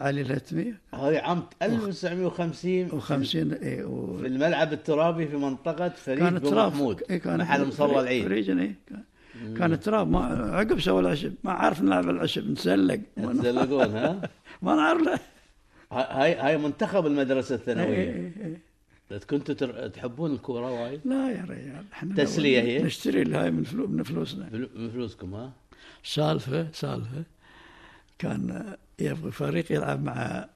علي 0.00 0.20
الهتمي. 0.20 0.74
هذه 0.94 1.18
عام 1.18 1.42
1950 1.62 2.90
و50 3.00 3.62
إي 3.62 3.82
و... 3.82 4.18
في 4.18 4.26
الملعب 4.26 4.72
الترابي 4.72 5.28
في 5.28 5.36
منطقة 5.36 5.88
فريد 5.88 6.18
كان 6.18 6.38
بن 6.38 6.42
تراب 6.42 6.72
محمود. 6.72 7.02
إيه 7.10 7.18
كان 7.18 7.38
محل 7.38 7.66
مصلى 7.66 8.00
العيد. 8.00 8.24
فريجن 8.24 8.58
اي 8.58 8.74
كان- 8.88 9.04
كان 9.58 9.80
تراب 9.80 10.10
ما 10.10 10.18
عقب 10.52 10.80
سوى 10.80 11.00
العشب. 11.00 11.34
ما 11.44 11.52
عارف 11.52 11.82
نلعب 11.82 12.10
العشب 12.10 12.50
نسلق. 12.50 13.00
ما 13.16 13.32
تزلقون 13.32 13.90
ها؟ 13.96 14.30
ما 14.62 14.74
نعرف. 14.74 15.20
هاي 15.92 16.34
هاي 16.34 16.58
منتخب 16.58 17.06
إيه، 17.06 18.32
إيه. 18.40 18.71
كنتوا 19.18 19.54
تر- 19.54 19.88
تحبون 19.88 20.32
الكورة 20.32 20.82
وايد؟ 20.82 21.00
لا 21.04 21.30
يا 21.30 21.42
رجال 21.44 21.84
إحنا 21.92 22.14
تسلية 22.14 22.60
لو- 22.60 22.66
هي؟ 22.66 22.82
نشتري 22.82 23.22
الهاي 23.22 23.50
من 23.50 23.64
فلو 23.64 23.86
من 23.86 24.02
فلوسنا. 24.02 24.48
فلو- 24.50 24.68
من 24.76 24.90
فلوسكم 24.90 25.34
ها؟ 25.34 25.52
سالفه 26.04 26.68
سالفة. 26.72 27.24
كان 28.18 28.76
يبغى 28.98 29.30
فريق 29.30 29.72
يلعب 29.72 30.02
مع 30.02 30.48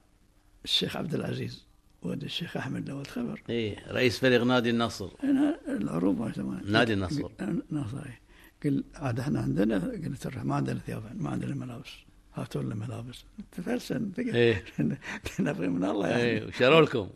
الشيخ 0.65 0.97
عبد 0.97 1.13
العزيز 1.15 1.63
ولد 2.01 2.23
الشيخ 2.23 2.57
أحمد 2.57 2.89
لو 2.89 3.01
الخبر 3.01 3.41
إيه 3.49 3.91
رئيس 3.91 4.19
فريق 4.19 4.43
نادي 4.43 4.69
النصر. 4.69 5.09
ما 5.23 6.29
يسمونها 6.29 6.61
نادي 6.65 6.93
النصر. 6.93 7.21
قل- 7.23 7.63
نصر 7.71 7.97
إيه. 8.05 8.19
قل 8.63 8.83
عاد 8.95 9.19
إحنا 9.19 9.39
عندنا 9.39 9.77
قلت 9.77 10.27
ما 10.37 10.55
عندنا 10.55 10.79
ثياب 10.79 11.03
ما 11.21 11.29
عندنا 11.29 11.55
ملابس. 11.55 11.89
هاتوا 12.37 12.61
لنا 12.63 12.75
ملابس 12.75 13.23
تفلسن. 13.51 14.11
نبغي 15.39 15.67
من 15.67 15.85
الله 15.85 16.07
يعني. 16.07 16.21
إيه 16.23 16.47
وشروا 16.47 16.81
لكم. 16.81 17.07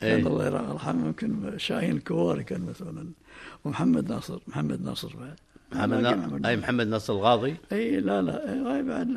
كان 0.00 0.26
الله 0.26 0.46
يرحمه 0.46 1.06
يمكن 1.06 1.58
شاهين 1.58 1.96
الكواري 1.96 2.44
كان 2.44 2.60
مثلا. 2.60 3.08
ومحمد 3.64 4.10
ناصر 4.10 4.38
محمد 4.46 4.82
ناصر 4.82 5.16
بعد. 5.16 5.36
محمد 5.72 6.00
نا- 6.00 6.48
أي 6.48 6.56
محمد 6.56 6.86
نصر 6.86 7.12
الغاضي 7.12 7.56
إي 7.72 8.00
لا 8.00 8.22
لا. 8.22 8.52
هاي 8.72 8.82
بعد 8.82 9.08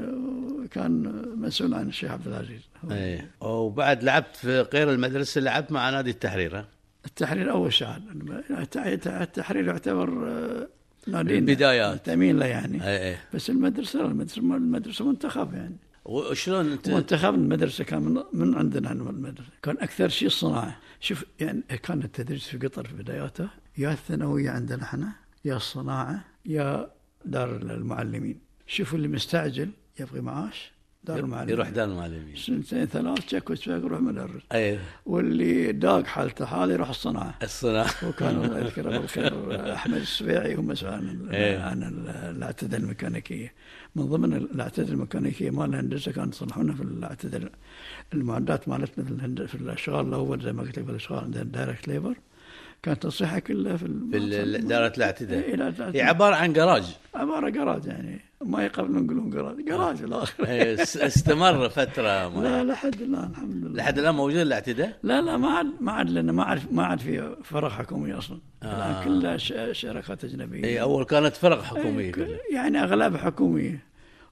كان 0.72 1.24
مسؤول 1.38 1.74
عن 1.74 1.88
الشيخ 1.88 2.12
عبد 2.12 2.28
العزيز. 2.28 2.62
إيه 2.92 3.32
وبعد 3.42 4.04
لعبت 4.04 4.36
في 4.36 4.62
غير 4.62 4.92
المدرسة 4.92 5.42
لعبت 5.42 5.72
مع 5.72 5.90
نادي 5.90 6.10
التحرير 6.10 6.58
ها؟ 6.60 6.66
التحرير 7.06 7.52
أول 7.52 7.74
شيء 7.74 7.88
التحرير 9.22 9.68
يعتبر 9.68 10.10
البدايات. 11.08 12.06
تأمين 12.06 12.40
له 12.40 12.46
يعني. 12.46 12.84
إيه 12.84 13.00
إيه. 13.00 13.24
بس 13.34 13.50
المدرسة 13.50 14.06
المدرسة 14.06 14.40
المدرسة 14.42 15.06
منتخب 15.06 15.54
يعني. 15.54 15.76
وشلون 16.06 16.72
أنت؟ 16.72 16.90
منتخب 16.90 17.34
المدرسة 17.34 17.84
كان 17.84 18.02
من, 18.02 18.24
من 18.34 18.56
عندنا 18.56 18.90
عن 18.90 19.00
المدرسة. 19.02 19.50
كان 19.64 19.78
أكثر 19.80 20.10
شيء 20.10 20.28
الصناعه 20.28 20.80
شوف 21.00 21.26
يعني 21.40 21.62
كان 21.84 22.04
التدريس 22.04 22.48
في 22.48 22.58
قطر 22.58 22.88
في 22.88 22.94
بداياته. 22.94 23.50
يا 23.78 23.92
الثانوية 23.92 24.50
عندنا 24.50 24.84
إحنا 24.84 25.12
يا 25.46 25.56
الصناعة 25.56 26.26
يا 26.46 26.92
دار 27.26 27.56
المعلمين. 27.56 28.40
شوفوا 28.68 28.98
اللي 28.98 29.08
مستعجل 29.08 29.70
يبغي 30.00 30.22
معاش. 30.22 30.72
دار 31.04 31.20
المعلمين. 31.20 31.50
يروح 31.56 31.70
دار 31.70 31.88
المعلمين. 31.90 32.36
سنتين 32.36 32.86
ثلاث 32.86 33.28
شك 33.30 33.50
وشك 33.50 33.68
يروح 33.68 34.00
مدرس 34.00 34.42
إيه 34.54 34.80
واللي 35.06 35.72
داق 35.72 36.06
حالته 36.06 36.46
حاله 36.46 36.74
يروح 36.74 36.90
الصناعة. 36.90 37.34
الصناعة. 37.44 37.90
وكان 38.08 38.44
الله 38.44 38.60
يذكره 38.66 38.98
بالخير. 38.98 39.74
أحمد 39.74 39.96
السبيعي 39.98 40.56
هو 40.58 40.62
مسؤول 40.62 40.92
عن. 40.94 41.30
عن 41.62 41.84
الاعتدة 42.36 42.78
الميكانيكية. 42.78 43.54
من 43.96 44.06
ضمن 44.06 44.34
الاعتدة 44.34 44.94
الميكانيكية 44.94 45.50
مال 45.50 45.70
الهندسة 45.70 46.12
كانوا 46.12 46.30
يصلحونها 46.30 46.76
في 46.76 46.84
الاعتدة 46.84 47.52
المعدات 48.14 48.70
مالتنا 48.70 49.48
في 49.48 49.56
الأشغال 49.56 50.08
الأول 50.08 50.42
زي 50.42 50.54
ما 50.54 50.62
قلت 50.62 50.80
لك 50.80 50.86
في 50.86 50.92
الأشغال 50.92 51.20
عندنا 51.20 51.44
direct 51.44 51.88
labour 51.88 52.18
كانت 52.84 53.04
تصليحها 53.04 53.40
كلها 53.40 53.78
في 53.78 53.86
في 54.12 54.18
الاعتداء. 54.98 55.40
إيه، 55.44 55.56
لا، 55.56 55.70
لا، 55.70 55.96
هي 55.96 56.02
عبارة 56.02 56.36
عن 56.36 56.54
جراج 56.54 56.84
عباره 57.16 57.50
جراج 57.50 57.86
يعني 57.86 58.20
ما 58.46 58.64
يقبلون 58.66 59.06
يقولون 59.06 59.30
garage 59.30 59.66
garage 59.66 60.02
الآخر. 60.04 60.46
إيه، 60.46 60.82
اس- 60.82 60.98
استمر 60.98 61.70
فترة 61.70 62.04
لا 62.04 62.30
ما 62.30 62.64
لحد 62.64 63.02
الآن 63.02 63.30
الحمد 63.32 63.56
لله. 63.56 63.76
لحد 63.78 64.00
الآن 64.00 64.16
موجود 64.16 64.36
الاعتداء؟ 64.38 64.98
لا 65.04 65.22
لا 65.22 65.38
ما 65.38 65.48
عاد 65.50 65.68
ما 65.82 65.92
عاد 65.92 66.10
لنا 66.10 66.32
ما 66.32 66.44
عاد 66.44 66.62
ما 66.74 66.86
عاد 66.86 67.00
في 67.00 67.36
فرق 67.44 67.72
حكومي 67.72 68.14
أصلا. 68.14 68.40
آه. 68.64 68.66
الآن 68.66 69.04
كلها 69.20 69.38
ش- 69.38 69.54
شركات 69.72 70.24
أجنبية. 70.24 70.64
اي 70.64 70.82
أول 70.82 71.04
كانت 71.06 71.36
فرق 71.36 71.64
حكومية 71.64 72.06
إيه، 72.06 72.12
كلها 72.12 72.38
يعني 72.54 72.84
أغلبها 72.84 73.18
حكومية. 73.22 73.80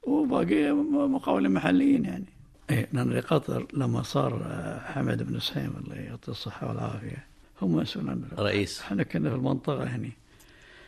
وباقي 0.03 0.71
م- 0.71 1.13
مقاولين 1.15 1.51
محليين 1.51 2.05
يعني. 2.05 2.25
إيه 2.69 2.87
لأن 2.93 3.09
لقطر 3.09 3.67
لما 3.73 4.01
صار 4.01 4.41
حمد 4.85 5.23
بن 5.23 5.39
سهيم 5.39 5.73
الله 5.85 5.95
يعطيه 5.95 6.31
الصحة 6.31 6.67
والعافية 6.67 7.25
هم 7.61 7.75
مسؤول 7.75 8.09
عن 8.09 8.23
رئيس. 8.37 8.81
إحنا 8.81 9.03
كنا 9.03 9.29
في 9.29 9.35
المنطقة 9.35 9.83
هني. 9.83 10.11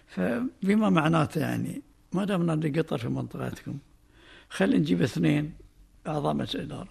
فبما 0.08 0.90
معناته 0.90 1.42
يعني 1.42 1.82
ما 2.14 2.26
دام 2.26 2.46
نادي 2.46 2.80
قطر 2.80 2.98
في 2.98 3.10
منطقتكم 3.10 3.78
خلي 4.50 4.78
نجيب 4.78 5.02
اثنين 5.02 5.54
أعضاء 6.08 6.34
مجلس 6.34 6.56
اداره 6.56 6.90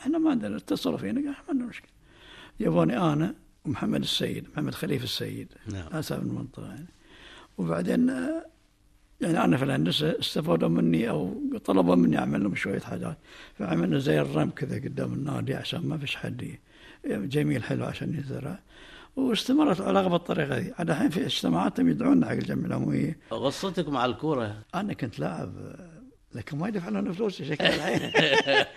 إحنا 0.00 0.18
ما 0.18 0.30
عندنا 0.30 0.56
اتصلوا 0.56 0.98
فينا 0.98 1.20
قال 1.20 1.30
ما 1.30 1.34
عندنا 1.48 1.68
مشكلة. 1.68 1.90
يبوني 2.60 2.98
أنا 2.98 3.34
ومحمد 3.64 4.02
السيد 4.02 4.46
محمد 4.52 4.74
خليفه 4.74 5.04
السيد 5.04 5.48
نعم. 5.72 5.86
آسف 5.92 6.18
من 6.18 6.30
المنطقة 6.30 6.68
يعني. 6.68 6.86
وبعدين 7.58 8.10
آه، 8.10 8.46
يعني 9.20 9.44
أنا 9.44 9.56
في 9.56 9.64
الهندسة 9.64 10.18
استفادوا 10.20 10.68
مني 10.68 11.10
أو 11.10 11.42
طلبوا 11.64 11.94
مني 11.94 12.18
أعمل 12.18 12.42
لهم 12.42 12.54
شوية 12.54 12.80
حاجات. 12.80 13.18
فعملنا 13.58 13.98
زي 13.98 14.20
الرم 14.20 14.50
كذا 14.50 14.76
قدام 14.76 15.12
النادي 15.12 15.54
عشان 15.54 15.80
ما 15.86 15.98
فيش 15.98 16.16
حد 16.16 16.58
جميل 17.06 17.64
حلو 17.64 17.84
عشان 17.84 18.14
يزرع. 18.14 18.58
واستمرت 19.16 19.80
العلاقه 19.80 20.08
بالطريقة 20.08 20.58
دي. 20.58 20.72
الحين 20.80 21.10
في 21.10 21.26
اجتماعاتهم 21.26 21.88
يدعونا 21.88 22.26
حق 22.26 22.32
الجمعيه 22.32 22.66
العموميه 22.66 23.18
قصتك 23.30 23.88
مع 23.88 24.04
الكورة. 24.04 24.56
أنا 24.74 24.92
كنت 24.92 25.18
لاعب 25.18 25.52
لكن 26.34 26.58
ما 26.58 26.68
يدفع 26.68 26.88
لنا 26.88 27.12
فلوس 27.12 27.42
شكل 27.42 27.64
الحين 27.64 28.00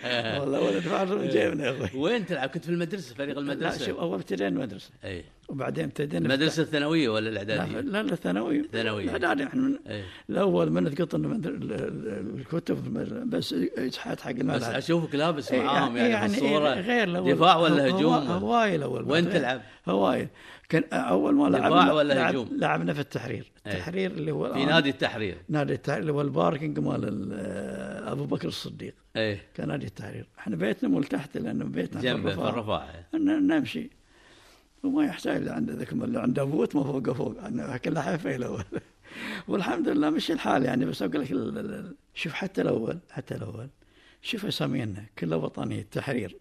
والله 0.40 0.60
ولا 0.60 0.78
دفع 0.78 1.04
من 1.04 1.28
جيبنا 1.28 1.64
يا 1.66 1.70
أخوي. 1.70 2.00
وين 2.00 2.26
تلعب؟ 2.26 2.48
كنت 2.48 2.64
في 2.64 2.70
المدرسة 2.70 3.14
فريق 3.14 3.34
لا 3.34 3.40
المدرسة. 3.40 3.86
شوف 3.86 3.98
أول 3.98 4.14
ابتدينا 4.18 4.48
المدرسة. 4.48 4.90
إي. 5.04 5.24
وبعدين 5.48 5.84
ابتدينا 5.84 6.26
المدرسة 6.34 6.62
الثانوية 6.62 7.08
ولا 7.08 7.30
لا 7.30 7.42
الإعدادية 7.42 7.80
لا 7.80 8.02
لا 8.02 8.14
ثانوي 8.14 8.68
ثانوية. 8.72 9.04
الاعدادي 9.04 9.44
إحنا 9.44 9.78
الأول 10.30 10.78
ال- 10.78 11.46
ال- 11.72 12.38
الكتب 12.40 12.94
بس 13.30 13.54
اجحاد 13.78 14.20
حق 14.20 14.30
بس 14.32 14.40
الملعب 14.40 14.62
أشوفك 14.62 15.14
لابس 15.14 15.52
معاهم 15.52 15.96
يعني, 15.96 16.28
في 16.28 16.34
الصورة. 16.34 16.74
غير. 16.74 17.34
دفاع 17.34 17.56
ولا 17.56 17.88
هجوم؟ 17.88 18.12
هواي 18.14 18.76
الأول. 18.76 19.02
وين. 19.12 19.30
تلعب؟ 19.30 19.62
هواي. 19.88 20.28
كان 20.68 20.84
أول 20.92 21.34
ما 21.34 21.48
لعبنا 21.48 21.92
ولا 21.92 22.14
لعب 22.14 22.28
هجوم؟ 22.28 22.48
لعبنا 22.52 22.94
في 22.94 23.00
التحرير. 23.00 23.52
إيه. 23.66 23.72
التحرير 23.72 24.10
اللي 24.10 24.32
هو 24.32 24.54
في 24.54 24.64
نادي 24.64 24.90
التحرير. 24.90 25.36
نادي 25.48 25.72
التحرير 25.72 26.00
اللي 26.00 26.12
هو 26.12 26.20
ال 26.20 26.27
parking 26.27 26.78
مال 26.78 27.04
ال- 27.08 28.08
أبو 28.08 28.24
بكر 28.24 28.48
الصديق. 28.48 28.94
اي 29.16 29.40
كان 29.54 29.68
نادي 29.68 29.86
التحرير. 29.86 30.28
إحنا 30.38 30.56
بيتنا 30.56 30.88
مول 30.88 31.04
تحت 31.04 31.36
لأنه 31.36 31.64
بيتنا 31.64 32.00
جنبه 32.00 32.34
في 32.34 32.40
الرفاع. 32.40 32.88
نمشي. 33.14 33.90
وما 34.82 35.04
يحتاج 35.04 35.42
له 35.42 35.52
عنده 35.52 35.74
ذاك 35.74 35.92
اللي 35.92 36.20
عنده 36.20 36.44
بوت 36.44 36.76
ما 36.76 36.84
فوق 36.84 37.10
فوق. 37.12 37.34
عنده 37.40 37.76
كله 37.76 38.00
حيفه 38.00 38.36
الأول. 38.36 38.64
والحمد 39.48 39.88
لله 39.88 40.10
مشي 40.10 40.32
الحال 40.32 40.64
يعني. 40.64 40.84
بس 40.84 41.02
أقول 41.02 41.20
لك 41.22 41.84
شوف 42.14 42.32
حتى 42.32 42.62
الأول 42.62 42.98
حتى 43.10 43.34
الأول. 43.34 43.68
شوف 44.22 44.46
اسامينا 44.46 45.04
كلها 45.18 45.38
وطنيه 45.38 45.80
التحرير 45.80 46.36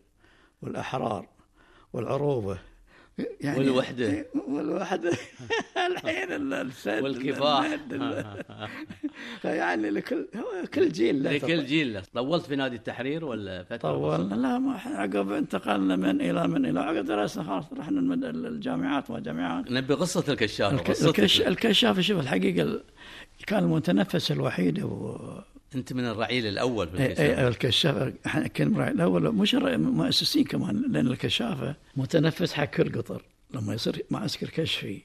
والأحرار 0.62 1.27
والعروبة. 1.93 2.57
يعني 3.41 3.59
والوحدة. 3.59 4.25
والوحدة 4.47 5.12
الحين 5.91 6.31
ال- 6.31 6.53
السد 6.53 7.03
والكفاح 7.03 7.77
يعني 9.43 9.89
لكل 9.89 10.27
هو 10.36 10.67
كل 10.74 10.89
جيل 10.91 11.24
له 11.24 11.31
لكل 11.31 11.65
جيل 11.65 11.93
له. 11.93 12.01
طولت 12.13 12.45
في 12.45 12.55
نادي 12.55 12.75
التحرير 12.75 13.25
ولا 13.25 13.63
فترة 13.63 13.77
طولنا؟ 13.91 14.36
لا 14.36 14.59
ما 14.59 14.77
عقب 14.86 15.31
انتقلنا 15.31 15.95
من 15.95 16.21
إلى 16.21 16.47
من 16.47 16.65
إلى 16.65 16.79
عقب 16.79 17.05
درسنا 17.05 17.43
خلاص 17.43 17.65
رحنا 17.77 18.00
الجامعات 18.47 19.12
ما 19.12 19.19
جامعات 19.19 19.71
نبي 19.71 19.93
قصة 19.93 20.24
الكشاف 20.29 20.74
الك- 20.74 20.89
قصتك. 20.89 21.19
الكش 21.19 21.41
الكشاف 21.41 22.00
شوف 22.00 22.19
الحقيقة 22.19 22.62
ال- 22.63 22.83
كان 23.47 23.63
المتنفس 23.63 24.31
الوحيد 24.31 24.79
أنت 25.75 25.93
من 25.93 26.05
الرعيل 26.05 26.45
الأول 26.47 26.88
في 26.88 26.97
أي- 26.97 27.01
الكشاف 27.01 27.19
أي 27.39 27.47
الكشاف 27.47 28.13
إحنا 28.25 28.47
كنا 28.47 28.69
مرا- 28.69 28.88
الأول. 28.89 29.31
مش 29.36 29.53
مؤسسين 29.55 30.43
كمان 30.43 30.81
لأن 30.91 31.07
الكشافة 31.07 31.75
متنفس 31.97 32.53
حق 32.53 32.65
كل 32.65 32.91
قطر. 33.01 33.21
لما 33.53 33.74
يصير 33.74 34.05
معسكر 34.09 34.50
كشفي 34.50 35.01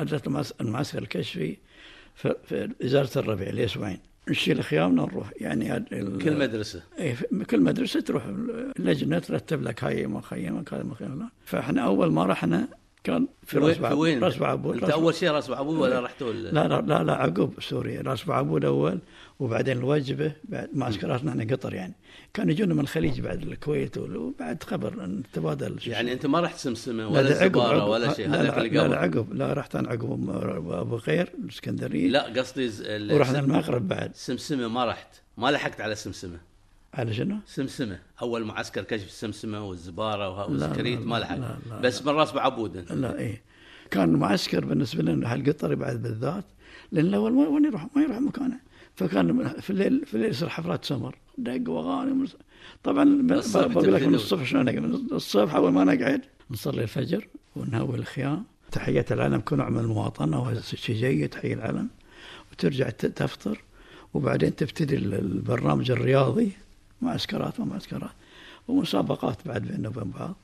المعس- 0.00 0.52
المعسكر 0.60 0.98
الكشفي 0.98 1.56
في, 2.14 2.34
إزالة 2.84 3.08
الربيع 3.16 3.50
لاسبوعين 3.50 3.98
نشيل 4.28 4.64
خيامنا 4.64 5.02
نروح. 5.02 5.30
يعني 5.40 5.80
كل 6.24 6.38
مدرسة. 6.38 6.82
اي 6.98 7.16
كل 7.50 7.60
مدرسة 7.60 8.00
تروح 8.00 8.24
اللجنة 8.78 9.18
ترتب 9.18 9.62
لك 9.62 9.84
هاي 9.84 10.06
مخيمك 10.06 10.74
هذا 10.74 10.82
مخيمك 10.82 11.28
فإحنا 11.44 11.80
أول 11.82 12.12
ما 12.12 12.24
رحنا 12.26 12.68
كان 13.04 13.26
في 13.46 13.58
راس 13.58 13.78
بعبود 13.78 13.98
وين؟ 13.98 14.24
راس 14.24 14.36
بعبود 14.36 14.74
أنت 14.82 14.90
أول 14.90 15.14
شيء 15.14 15.30
راس 15.30 15.48
بعبود 15.50 15.76
ولا 15.76 16.00
رحتوا 16.00 16.32
لا 16.32 16.68
لا, 16.68 17.02
لا 17.02 17.12
عقب 17.14 17.52
سوريا. 17.60 18.02
راس 18.02 18.24
بعبود 18.24 18.64
اول 18.64 18.98
وبعدين 19.38 19.78
الوجبه 19.78 20.32
بعد 20.44 20.68
معسكراتنا 20.74 21.30
إحنا 21.30 21.44
قطر 21.44 21.74
يعني. 21.74 21.94
كانوا 22.34 22.52
يجونا 22.52 22.74
من 22.74 22.80
الخليج 22.80 23.20
بعد 23.20 23.42
الكويت 23.42 23.98
وبعد 23.98 24.62
خبر 24.62 25.06
نتبادل 25.06 25.78
يعني 25.86 26.12
أنت 26.12 26.26
ما 26.26 26.40
رحت 26.40 26.58
سمسمه 26.58 27.02
لا، 27.02 27.08
ولا 27.08 27.42
عقب. 27.42 27.88
ولا 27.88 28.12
شيء 28.14 28.28
لا 28.28 28.42
لا, 28.42 28.60
لا, 28.68 28.88
لا 28.88 28.96
عقب. 28.96 29.32
لا 29.32 29.52
رحت 29.52 29.76
أنا 29.76 29.88
عقب 29.88 30.30
أبو 30.70 30.96
غير 30.96 31.32
الإسكندرية. 31.44 32.08
لا 32.08 32.22
قصدي 32.40 32.70
ورحنا 33.14 33.38
المغرب 33.38 33.88
بعد. 33.88 34.10
سمسمة 34.14 34.68
ما 34.68 34.84
رحت. 34.84 35.08
ما 35.36 35.50
لحقت 35.50 35.80
على 35.80 35.94
سمسمة. 35.94 36.38
على 36.94 37.14
شنو؟ 37.14 37.36
سمسمة. 37.46 37.98
أول 38.22 38.44
معسكر 38.44 38.82
كشف 38.82 39.06
السمسمه 39.06 39.68
والزبارة 39.68 40.50
والسكريت 40.50 41.00
ما 41.00 41.16
لحقت. 41.16 41.58
بس 41.82 42.02
من 42.02 42.12
راس 42.12 42.32
بعبود 42.32 42.76
انت 42.76 42.92
لا 42.92 43.18
إيه. 43.18 43.42
كان 43.90 44.08
معسكر 44.08 44.64
بالنسبة 44.64 45.02
لنا 45.02 45.34
هالقطري 45.34 45.76
بعد 45.76 46.02
بالذات. 46.02 46.44
لأن 46.92 47.06
الأول 47.06 47.32
وين 47.32 47.64
يروح 47.64 47.86
ما 47.96 48.02
يروح 48.02 48.18
مكانه. 48.18 48.65
فكان 48.96 49.48
في 49.60 49.70
الليل 49.70 50.06
في 50.06 50.14
الليل 50.14 50.30
يصير 50.30 50.48
حفلات 50.48 50.84
سمر 50.84 51.14
دق 51.38 51.70
واغاني 51.70 52.28
طبعا 52.84 53.04
بقول 53.54 53.94
لك 53.94 54.02
من. 54.02 54.14
الصبح 54.14 54.44
شلون؟ 54.44 54.64
من 54.82 54.94
الصبح 55.12 55.54
أول 55.54 55.72
ما 55.72 55.84
نقعد 55.84 56.20
نصلي 56.50 56.82
الفجر 56.82 57.26
ونهوي 57.56 57.96
الخيام 57.96 58.44
تحية 58.72 59.04
العلم 59.10 59.42
كنوع 59.44 59.68
من 59.68 59.78
المواطنة 59.78 60.40
وهذا 60.42 60.60
شيء 60.60 60.96
جيد 60.96 61.28
تحية 61.28 61.54
العلم 61.54 61.88
وترجع 62.52 62.90
تفطر 62.90 63.60
وبعدين 64.14 64.56
تبتدي 64.56 64.96
ال- 64.96 65.14
البرنامج 65.14 65.90
الرياضي 65.90 66.50
معسكرات 67.02 67.60
ومعسكرات 67.60 68.10
ومسابقات 68.68 69.36
بعد 69.48 69.62
بيننا 69.62 69.88
وبين 69.88 70.10
بعض 70.10 70.36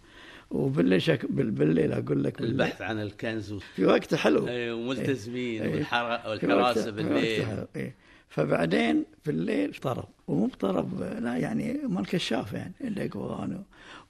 وبالليل 0.51 1.03
شك... 1.03 1.27
بال- 1.33 1.51
بالليل 1.51 1.93
أقول 1.93 2.25
لك 2.25 2.39
بالليل 2.39 2.63
البحث 2.63 2.83
عن 2.83 3.01
الكنز 3.03 3.53
و- 3.53 3.59
في 3.77 3.85
وقت 3.87 4.15
حلو 4.15 4.49
أي، 4.49 4.71
وملتزمين 4.71 5.63
إيه. 5.63 5.71
والحر- 5.75 6.19
في 6.23 6.29
والحراسة 6.47 6.85
في 6.85 6.91
بالليل 6.91 7.41
وقت 7.41 7.49
حلو. 7.49 7.67
إيه. 7.77 7.95
فبعدين 8.33 9.05
في 9.25 9.31
الليل 9.31 9.75
طرب 9.75 10.09
ومو 10.29 10.47
بطرب 10.47 11.03
لا 11.03 11.37
يعني 11.37 11.81
مال 11.88 12.07
كشاف 12.07 12.53
يعني 12.53 12.73
اللي 12.81 13.11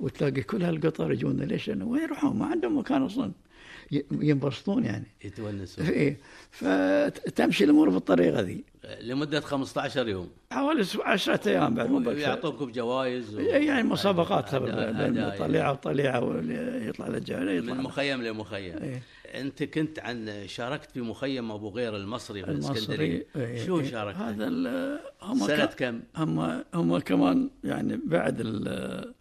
وتلاقي 0.00 0.42
كل 0.42 0.62
هالقطر 0.62 1.12
يجون 1.12 1.36
ليش؟ 1.40 1.68
لأنه 1.68 1.84
وين 1.84 2.02
يروحون؟ 2.02 2.36
ما 2.38 2.46
عندهم 2.46 2.78
مكان 2.78 3.02
أصلا 3.02 3.32
ينبسطون 4.12 4.84
يعني 4.84 5.06
يتونسون 5.24 5.86
إيه 5.86 6.16
فتمشي 6.50 7.64
الأمور 7.64 7.90
بالطريقة 7.90 8.40
ذي 8.40 8.64
لمدة 9.00 9.40
15 9.40 10.08
يوم 10.08 10.28
حوالي 10.52 10.84
أسبوع- 10.84 11.06
عشرة 11.06 11.48
أيام 11.48 11.74
بعد 11.74 11.90
مو. 11.90 12.10
يعطوكم 12.10 12.72
جوائز 12.72 13.34
و... 13.34 13.40
يعني 13.40 13.82
مسابقات. 13.88 14.54
طليعه 15.38 15.72
وطليعة 15.72 16.42
يطلع 16.88 17.08
للجبل 17.08 17.48
يطلع 17.48 17.74
من 17.74 17.82
مخيم 17.82 18.22
لمخيم 18.22 18.76
إيه. 18.82 19.02
أنت 19.34 19.62
كنت 19.62 19.98
عن 19.98 20.42
شاركت 20.46 20.90
في 20.90 21.00
مخيم 21.00 21.52
أبو 21.52 21.68
غير 21.68 21.96
المصري 21.96 22.42
في 22.44 22.50
الإسكندرية 22.50 23.26
إيه، 23.36 23.66
شو 23.66 23.80
إيه. 23.80 23.90
شاركت؟ 23.90 24.18
هذا 24.18 24.48
هم 25.22 25.38
سنة 25.46 25.64
كم؟ 25.66 26.00
هم 26.16 26.62
هم 26.74 26.98
كمان 26.98 27.50
يعني 27.64 28.00
بعد 28.04 28.42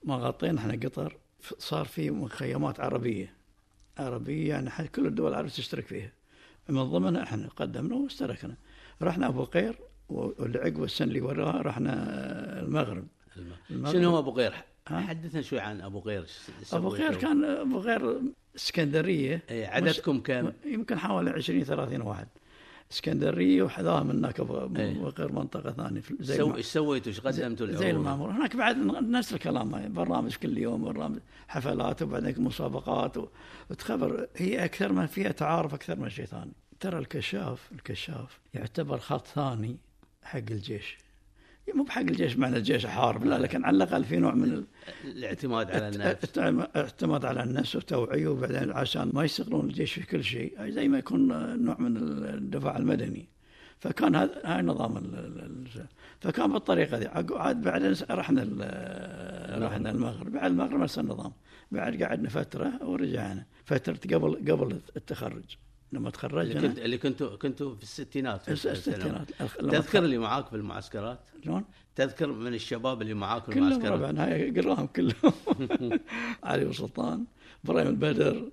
ما 0.03 0.15
غطينا 0.15 0.59
إحنا 0.59 0.79
قطر 0.83 1.17
صار 1.59 1.85
في 1.85 2.11
مخيمات 2.11 2.79
عربية 2.79 3.40
عربية 4.05 4.49
يعني 4.49 4.69
كل 4.95 5.05
الدول 5.07 5.29
العربية 5.31 5.49
تشترك 5.51 5.85
فيها 5.87 6.11
من 6.69 6.83
ضمنها 6.83 7.23
إحنا 7.23 7.49
قدمنا 7.55 7.95
واشتركنا 7.95 8.55
رحنا 9.01 9.27
أبو 9.27 9.43
قير 9.43 9.75
واللي 10.09 10.59
عقب 10.59 10.83
السنة 10.83 11.07
اللي 11.07 11.21
وراها 11.21 11.61
رحنا 11.61 11.93
المغرب 12.59 13.07
المغرب. 13.69 13.93
شنو 13.93 14.09
هو 14.09 14.19
أبو؟ 14.19 14.39
ها؟ 14.87 14.99
حدثنا 14.99 15.41
شوي 15.41 15.59
عن 15.59 15.81
أبو 15.81 15.99
غير 15.99 16.25
ش- 16.25 16.73
أبو؟ 16.73 16.89
قير 16.89 17.15
كان 17.15 17.43
أبو 17.43 17.79
قير 17.81 18.21
إسكندرية 18.55 19.41
إيه، 19.49 19.67
عددكم 19.67 20.19
كم؟ 20.19 20.51
يمكن 20.65 20.99
حوالي 20.99 21.29
20 21.29 21.63
30 21.63 22.01
واحد 22.01 22.27
اسكندرية 22.91 23.63
وحذاها 23.63 24.03
من 24.03 24.11
هناك 24.17 24.39
ابو 24.39 24.75
إيه. 24.77 25.11
منطقة 25.19 25.71
ثانية 25.71 26.01
زي 26.19 26.37
سو... 26.37 26.55
إيش 26.55 26.65
سويتوا؟ 26.65 27.11
إيش 27.11 27.19
قدمتوا 27.19 27.67
زي 27.67 27.73
العروض؟ 27.73 27.95
المعمور 27.95 28.31
هناك 28.31 28.55
بعد 28.55 28.77
نفس 28.77 29.33
الكلام 29.33 29.75
هاي 29.75 29.89
برامج 29.89 30.35
كل 30.35 30.57
يوم 30.57 30.83
برامج 30.93 31.19
حفلات 31.47 32.01
وبعدين 32.01 32.41
مسابقات 32.43 33.17
و- 33.17 33.27
وتخبر 33.71 34.27
هي 34.37 34.65
أكثر 34.65 34.93
ما 34.93 35.05
فيها 35.05 35.31
تعارف 35.31 35.73
أكثر 35.73 35.99
من 35.99 36.09
شيء 36.09 36.25
ثاني 36.25 36.51
ترى 36.79 36.99
الكشاف 36.99 37.71
الكشاف 37.71 38.39
يعتبر 38.53 38.97
خط 38.97 39.27
ثاني 39.27 39.77
حق 40.23 40.37
الجيش 40.37 40.97
مو 41.75 41.83
بحق 41.83 42.01
الجيش 42.01 42.37
معنى 42.37 42.57
الجيش 42.57 42.85
حارب 42.85 43.25
لا 43.25 43.39
لكن 43.39 43.65
على 43.65 43.77
الأقل 43.77 44.03
في 44.03 44.17
نوع 44.17 44.33
من 44.33 44.43
ال- 44.43 44.65
الاعتماد 45.05 45.71
على 45.71 45.89
النفس. 45.89 46.39
اعتماد 46.75 47.25
على 47.25 47.43
النفس 47.43 47.75
وتوعية 47.75 48.27
وبعدين 48.27 48.71
عشان 48.71 49.09
ما 49.13 49.23
يستغلون 49.23 49.65
الجيش 49.65 49.93
في 49.93 50.01
كل 50.05 50.23
شيء 50.23 50.69
زي 50.69 50.87
ما 50.87 50.97
يكون 50.97 51.27
نوع 51.65 51.77
من 51.79 51.97
الدفاع 52.25 52.77
المدني. 52.77 53.29
فكان 53.79 54.15
هذا 54.15 54.41
هاي 54.45 54.61
نظام 54.61 54.97
ال- 54.97 55.67
فكان 56.21 56.51
بالطريقة 56.51 56.99
دي 56.99 57.07
عاد 57.07 57.61
بعدين 57.61 57.95
رحنا 58.11 58.41
ال- 58.43 59.63
رحنا 59.63 59.91
المغرب. 59.91 60.31
بعد 60.31 60.51
المغرب 60.51 60.79
نفس 60.79 60.99
النظام. 60.99 61.31
بعد 61.71 62.03
قعدنا 62.03 62.29
فترة 62.29 62.71
ورجعنا. 62.83 63.45
فترة 63.65 63.99
قبل 64.17 64.51
قبل 64.51 64.79
التخرج. 64.97 65.57
لما 65.91 65.99
اللي 65.99 66.11
تخرجنا 66.11 66.61
كنت 66.61 66.79
اللي 66.79 66.97
كنتوا 66.97 67.35
كنتوا 67.35 67.75
في 67.75 67.83
الستينات. 67.83 68.49
الستينات 68.49 69.31
تذكر 69.59 70.03
اللي 70.03 70.17
معاك 70.17 70.47
في 70.47 70.55
المعسكرات؟ 70.55 71.19
شلون؟ 71.43 71.63
تذكر 71.95 72.31
من 72.31 72.53
الشباب 72.53 73.01
اللي 73.01 73.13
معاك 73.13 73.45
في 73.45 73.51
كلهم 73.51 73.67
المعسكرات؟ 73.67 73.99
طبعا 73.99 74.25
هاي 74.25 74.51
قراهم 74.51 74.87
كلهم 74.87 75.33
علي 76.43 76.65
وسلطان 76.65 77.25
إبراهيم 77.65 77.87
البدر 77.87 78.49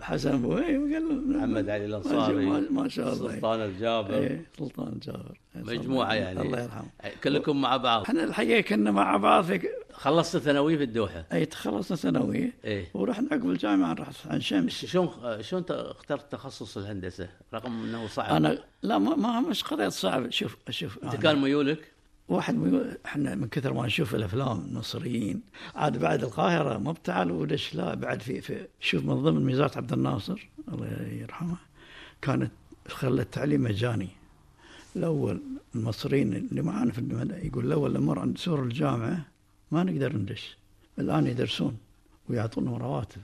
حسن 0.00 0.42
بوي 0.42 0.78
محمد 0.78 1.68
علي 1.68 1.84
الأنصاري. 1.84 2.46
ما, 2.70 2.88
شاء 2.88 3.12
الله. 3.12 3.32
سلطان 3.32 3.60
الجابر. 3.60 4.14
إيه 4.14 4.46
سلطان 4.58 4.98
جابر 5.02 5.38
مجموعة 5.54 6.14
يعني. 6.14 6.40
الله 6.42 6.62
يرحمه. 6.62 6.88
كلكم 7.24 7.60
مع 7.60 7.76
بعض. 7.76 8.02
إحنا 8.02 8.24
الحقيقة 8.24 8.60
كنا 8.60 8.90
مع 8.90 9.16
بعض 9.16 9.44
في 9.44 9.68
خلصت 9.92 10.36
ثانوي 10.36 10.78
في 10.78 10.84
الدوحة. 10.84 11.24
اي 11.32 11.44
تخلصنا 11.44 11.96
ثانويه 11.96 12.52
إيه. 12.64 12.86
ورحنا 12.94 13.28
عقب 13.32 13.50
الجامعة 13.50 13.92
رحت 13.92 14.26
عن 14.26 14.40
شمس. 14.40 14.84
شلون 14.84 15.08
شلون 15.40 15.64
اخترت 15.70 16.32
تخصص 16.32 16.76
الهندسة؟ 16.76 17.28
رغم 17.54 17.84
إنه 17.84 18.06
صعب. 18.06 18.34
أنا 18.34 18.58
لا 18.82 18.98
ما, 18.98 19.16
ما 19.16 19.40
مش 19.40 19.64
قضية 19.64 19.88
صعب 19.88 20.30
شوف 20.30 20.56
شوف. 20.70 21.04
انت 21.04 21.16
كان 21.16 21.38
ميولك؟ 21.38 21.95
واحد. 22.28 22.56
إحنا 23.06 23.34
من 23.34 23.48
كثر 23.48 23.72
ما 23.72 23.86
نشوف 23.86 24.14
الأفلام 24.14 24.60
المصريين 24.68 25.42
عاد 25.74 25.98
بعد 25.98 26.24
القاهرة 26.24 26.78
ما 26.78 26.92
بتعالوا 26.92 27.40
وليش 27.40 27.74
لا 27.74 27.94
بعد 27.94 28.22
في, 28.22 28.40
في 28.40 28.66
شوف 28.80 29.04
من 29.04 29.14
ضمن 29.14 29.44
ميزات 29.44 29.76
عبد 29.76 29.92
الناصر 29.92 30.48
الله 30.72 30.86
يرحمه 31.02 31.56
كانت 32.22 32.52
خلى 32.88 33.22
التعليم 33.22 33.62
مجاني 33.62 34.08
الأول 34.96 35.40
المصريين 35.74 36.32
اللي 36.32 36.62
معانا 36.62 36.92
في 36.92 36.98
المدى 36.98 37.46
يقول 37.46 37.66
الأول 37.66 37.94
لما 37.94 38.20
عند 38.20 38.38
سور 38.38 38.62
الجامعة 38.62 39.26
ما 39.70 39.84
نقدر 39.84 40.16
ندش 40.16 40.56
الآن 40.98 41.26
يدرسون 41.26 41.76
ويعطونهم 42.28 42.74
رواتب 42.74 43.20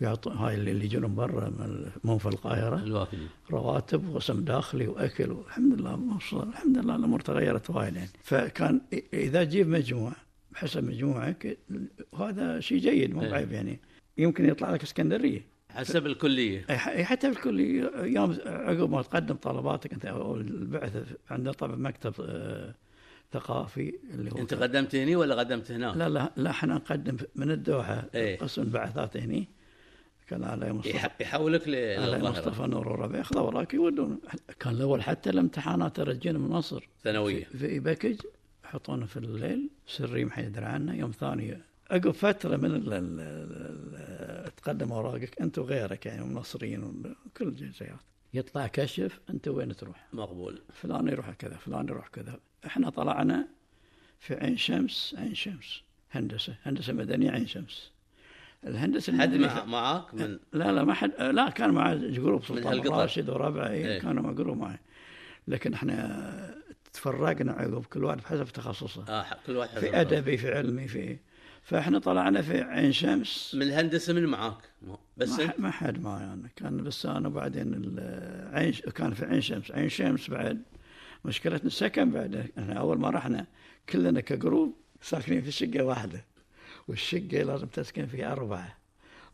ويعطون 0.00 0.32
هاي 0.36 0.54
اللي 0.54 0.70
اللي 0.70 0.84
يجون 0.84 1.02
من 1.02 1.14
برا 1.14 1.48
من 1.48 1.90
مو 2.04 2.18
في 2.18 2.26
القاهرة. 2.26 2.76
الوافدي 2.82 3.26
رواتب 3.50 4.08
وقسم 4.08 4.44
داخلي 4.44 4.88
وأكل 4.88 5.30
والحمد 5.32 5.80
لله 5.80 5.96
ما 5.96 6.18
شاء 6.20 6.42
الله 6.42 6.52
الحمد 6.52 6.78
لله 6.78 6.96
الأمور 6.96 7.20
تغيرت 7.20 7.70
وايد 7.70 7.96
يعني. 7.96 8.10
فكان 8.22 8.80
إ- 8.94 8.98
إذا 9.14 9.44
تجيب 9.44 9.68
مجموع 9.68 10.12
بحسب 10.50 10.84
مجموعك 10.84 11.58
وهذا 12.12 12.60
شيء 12.60 12.78
جيد 12.78 13.14
مو 13.14 13.22
إيه. 13.22 13.30
بعيب 13.30 13.52
يعني. 13.52 13.80
يمكن 14.18 14.48
يطلع 14.48 14.70
لك 14.70 14.82
اسكندرية. 14.82 15.58
حسب 15.70 16.06
أي 16.70 17.04
حتى 17.04 17.32
في 17.32 17.36
الكل 17.38 17.60
يوم 18.16 18.36
عقب 18.46 18.90
ما 18.90 19.02
تقدم 19.02 19.34
طلباتك 19.34 19.92
أنت 19.92 20.06
أو 20.06 20.36
البعثه 20.36 21.04
عندنا 21.30 21.52
طبعا 21.52 21.76
مكتب 21.76 22.14
آه، 22.20 22.74
ثقافي 23.32 23.94
اللي 24.14 24.32
هو 24.32 24.38
أنت 24.38 24.54
قدمت 24.54 24.94
هني 24.94 25.16
ولا 25.16 25.34
قدمت 25.34 25.70
هناك؟ 25.70 25.96
لا 25.96 26.08
لا 26.08 26.32
لا 26.36 26.50
إحنا 26.50 26.74
نقدم 26.74 27.16
من 27.36 27.50
الدوحة 27.50 28.04
إيه. 28.14 28.38
قسم 28.38 28.62
البعثات 28.62 29.16
هني. 29.16 29.48
كان 30.28 30.44
علي 30.44 30.72
مصطفى. 30.72 30.96
يح- 30.96 31.16
يحولك 31.20 31.62
علي 31.68 31.96
للظاهرة. 31.96 32.30
مصطفى 32.30 32.62
نور 32.62 32.88
وربيع 32.88 33.18
ياخذ 33.18 33.36
اوراق 33.36 33.74
يودون 33.74 34.20
كان 34.60 34.72
الأول 34.74 35.02
حتى 35.02 35.30
الامتحانات 35.30 35.96
ترجينا 35.96 36.38
من 36.38 36.48
مصر. 36.48 36.88
ثانوية. 37.04 37.44
في 37.44 37.80
باكج 37.80 38.20
يحطونه 38.64 39.06
في 39.06 39.16
الليل 39.16 39.70
سري 39.86 40.24
ما 40.24 40.30
حد 40.30 40.44
يدري 40.44 40.64
عنه 40.64 40.94
يوم 40.94 41.10
ثاني 41.10 41.58
عقب 41.90 42.10
فترة 42.10 42.56
من 42.56 42.64
ال 42.74 42.92
ال 42.92 43.20
ال 43.20 44.54
تقدم 44.54 44.92
أوراقك. 44.92 45.40
أنت 45.40 45.58
وغيرك 45.58 46.06
يعني 46.06 46.24
منصرين 46.24 46.84
وكل 47.26 47.48
الجنسيات 47.48 47.98
يطلع 48.34 48.66
كشف 48.66 49.20
أنت 49.30 49.48
وين 49.48 49.76
تروح؟ 49.76 50.06
مقبول. 50.12 50.58
فلان 50.72 51.08
يروح 51.08 51.30
كذا 51.30 51.56
فلان 51.56 51.88
يروح 51.88 52.08
كذا. 52.08 52.40
إحنا 52.66 52.90
طلعنا 52.90 53.48
في 54.18 54.34
عين 54.34 54.56
شمس 54.56 55.14
عين 55.18 55.34
شمس. 55.34 55.82
هندسة 56.12 56.54
هندسة 56.62 56.92
مدنية 56.92 57.30
عين 57.30 57.46
شمس. 57.46 57.90
الهندسة 58.66 59.18
حد 59.18 59.34
معاك 59.66 60.14
من 60.14 60.38
لا 60.52 60.72
لا 60.72 60.84
ما 60.84 60.94
حد 60.94 61.12
لا 61.20 61.50
كان 61.50 61.70
معاه 61.70 61.94
group 61.94 62.44
سلطان. 62.44 62.88
راشد 62.88 63.30
وربعه 63.30 63.68
إيه. 63.70 63.86
إيه. 63.86 63.98
كانوا 64.00 64.22
مع 64.22 64.32
group 64.32 64.56
معي 64.56 64.78
لكن 65.48 65.74
إحنا 65.74 66.58
تفرقنا 66.92 67.52
عقب 67.52 67.84
كل 67.84 68.04
واحد 68.04 68.18
بحسب 68.18 68.44
تخصصه. 68.44 69.04
آه 69.08 69.26
كل 69.46 69.56
واحد 69.56 69.78
في 69.78 70.00
أدبي 70.00 70.36
في 70.36 70.54
علمي 70.54 70.88
في 70.88 71.16
فإحنا 71.62 71.98
طلعنا 71.98 72.42
في 72.42 72.62
عين 72.62 72.92
شمس. 72.92 73.54
من 73.54 73.62
الهندسة 73.62 74.12
من 74.12 74.26
معاك؟ 74.26 74.58
بس 75.16 75.40
ما, 75.40 75.52
ما 75.58 75.70
حد 75.70 76.00
معي 76.02 76.24
أنا. 76.24 76.48
كان 76.56 76.82
بس 76.82 77.06
أنا 77.06 77.28
وبعدين 77.28 77.96
عين 78.52 78.72
كان 78.72 79.14
في 79.14 79.24
عين 79.26 79.40
شمس. 79.40 79.70
عين 79.70 79.88
شمس 79.88 80.30
بعد 80.30 80.62
مشكلتنا 81.24 81.66
السكن 81.66 82.10
بعد. 82.10 82.50
إحنا 82.58 82.74
أول 82.74 82.98
ما 82.98 83.10
رحنا 83.10 83.46
كلنا 83.88 84.20
كجروب 84.20 84.74
ساكنين 85.02 85.42
في 85.42 85.50
شقة 85.50 85.82
واحدة. 85.82 86.24
والشقة 86.88 87.42
لازم 87.42 87.66
تسكن 87.66 88.06
فيها 88.06 88.32
أربعة. 88.32 88.78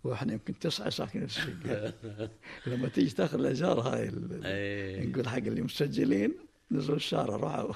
وإحنا 0.05 0.33
يمكن 0.33 0.59
تسعة 0.59 0.91
ساكنين 0.91 1.27
في 1.27 1.39
الشقة. 1.39 1.93
لما 2.67 2.89
تيجي 2.89 3.11
تاخذ 3.11 3.39
الايجار 3.39 3.81
هاي 3.81 4.11
إيه. 4.45 5.07
نقول 5.07 5.29
حق 5.29 5.37
اللي 5.37 5.63
مسجلين 5.63 6.35
نزلوا 6.71 6.97
الشارع 6.97 7.37
روحوا. 7.37 7.73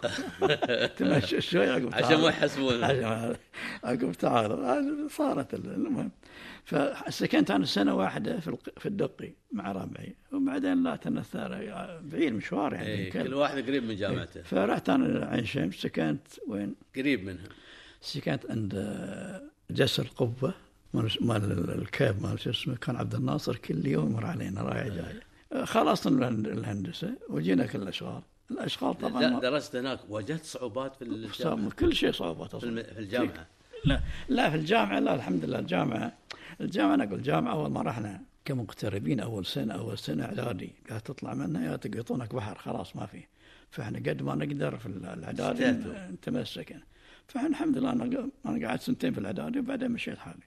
تمشوا 0.99 1.41
شوي 1.41 1.71
عقب 1.71 1.87
عشان 1.95 2.01
تعالوا. 2.09 2.21
ما 2.23 2.29
يحسبون. 2.29 2.85
عشان- 2.85 3.37
عقب 3.85 4.12
تعالوا. 4.12 5.09
صارت 5.09 5.55
ال- 5.55 5.75
المهم. 5.75 6.11
فسكنت 6.64 7.51
أنا 7.51 7.64
سنة 7.64 7.95
واحدة 7.95 8.41
في 8.41 8.57
في 8.79 8.87
الدقي 8.87 9.33
مع 9.53 9.73
ربعي. 9.73 10.14
وبعدين 10.33 10.83
لا 10.83 10.97
تنثر. 10.97 11.49
بعيد 12.03 12.33
مشوار 12.33 12.75
يعني 12.75 12.87
إيه. 12.88 13.11
كل- 13.11 13.23
كل 13.23 13.35
واحد 13.35 13.59
قريب 13.67 13.85
من 13.85 13.97
جامعته. 13.97 14.43
فرحت 14.43 14.88
أنا 14.88 15.27
عين 15.27 15.45
شمس. 15.45 15.75
سكنت 15.75 16.27
وين؟ 16.49 16.75
قريب 16.97 17.25
منها. 17.25 17.49
سكنت 18.01 18.51
عند 18.51 18.75
جسر 19.70 20.02
القبة 20.02 20.52
مال 20.94 21.70
الكاب 21.83 22.22
مال 22.22 22.40
شو 22.40 22.50
اسمه 22.50 22.76
كان 22.76 22.96
عبد 22.96 23.14
الناصر 23.14 23.57
كل 23.57 23.87
يوم 23.87 24.11
يمر 24.11 24.26
علينا 24.26 24.62
رايح 24.62 24.87
جاي. 24.87 25.20
آه، 25.52 25.64
خلصنا 25.64 26.28
الهند- 26.28 26.46
الهندسة 26.48 27.12
وجينا 27.28 27.66
كل 27.66 27.83
الأشغال. 27.83 28.22
الأشغال 28.50 28.98
طبعا 28.98 29.40
درست 29.40 29.76
هناك 29.76 29.98
وجدت 30.09 30.44
صعوبات 30.44 30.96
في 30.96 31.02
الجامعة. 31.02 31.33
صار 31.33 31.72
كل 31.78 31.94
شيء 31.94 32.12
صعوبات 32.12 32.50
في 32.50 32.57
أصلاً. 32.57 32.83
في 32.83 32.98
الجامعة. 32.98 33.46
لا 33.85 34.00
لا 34.28 34.50
في 34.50 34.57
الجامعة 34.57 34.98
لا 34.98 35.14
الحمد 35.14 35.44
لله 35.44 35.59
الجامعة 35.59 36.12
الجامعة 36.61 36.94
أنا 36.94 37.04
أقول 37.04 37.14
الجامعة 37.18 37.52
أول 37.52 37.70
ما 37.70 37.83
رحنا 37.83 38.20
كمغتربين 38.44 39.20
أول 39.20 39.46
سنة 39.46 39.74
أول 39.74 39.98
سنة 39.98 40.24
إعدادي 40.24 40.72
قاعد 40.88 41.00
تطلع 41.00 41.35
منها 41.35 41.70
يا 41.72 41.76
تقيطونك 41.76 42.35
بحر 42.35 42.59
خلاص 42.59 42.96
ما 42.96 43.07
في. 43.07 43.22
فإحنا 43.70 43.98
قد 43.98 44.22
ما 44.22 44.35
نقدر 44.35 44.76
في 44.78 44.87
الإعدادي. 44.87 45.64
نتمسك. 46.12 46.76
فإحنا 47.29 47.49
الحمد 47.49 47.79
لله 47.79 47.93
أنا 47.93 48.31
أنا 48.47 48.69
قعدت 48.69 48.83
سنتين 48.83 49.12
في 49.12 49.19
الإعدادي 49.21 49.59
وبعدين 49.59 49.91
مشيت 49.91 50.19
حالي. 50.19 50.41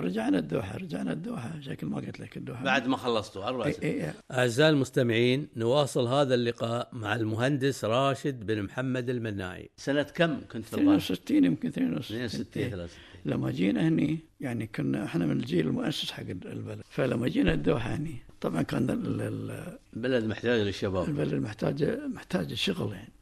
رجعنا 0.00 0.38
الدوحة 0.38 0.76
رجعنا 0.78 1.12
الدوحة 1.12 1.60
شكل 1.60 1.86
ما 1.86 1.96
قلت 1.96 2.20
لك 2.20 2.36
الدوحة. 2.36 2.64
بعد 2.64 2.86
ما 2.86 2.96
خلصتوا 2.96 3.48
أربع 3.48 3.70
سنين. 3.70 4.12
أعزائي 4.32 4.70
المستمعين 4.70 5.48
نواصل 5.56 6.06
هذا 6.06 6.34
اللقاء 6.34 6.88
مع 6.92 7.14
المهندس 7.16 7.84
راشد 7.84 8.46
بن 8.46 8.62
محمد 8.62 9.10
المناعي. 9.10 9.70
سنة 9.76 10.02
كم 10.02 10.40
كنت 10.52 10.64
في 10.64 10.74
الغرب 10.74 10.96
62 10.96 11.44
يمكن 11.44 11.68
62 11.68 12.20
62 12.24 12.62
إي. 12.64 12.70
63 12.70 12.98
لما 13.24 13.50
جينا 13.50 13.88
هني 13.88 14.18
يعني 14.40 14.66
كنا 14.66 15.04
إحنا 15.04 15.26
من 15.26 15.32
الجيل 15.40 15.66
المؤسس 15.66 16.10
حق 16.10 16.20
البلد. 16.28 16.80
فلما 16.90 17.28
جينا 17.28 17.52
الدوحة 17.54 17.94
هني 17.96 18.16
طبعا 18.40 18.62
كان 18.62 18.90
ال- 18.90 19.20
ال- 19.20 19.78
البلد 19.96 20.24
محتاج 20.24 20.60
للشباب. 20.60 21.08
البلد 21.08 21.34
محتاج 21.34 21.84
محتاج 22.14 22.50
الشغل 22.52 22.92
يعني. 22.92 23.12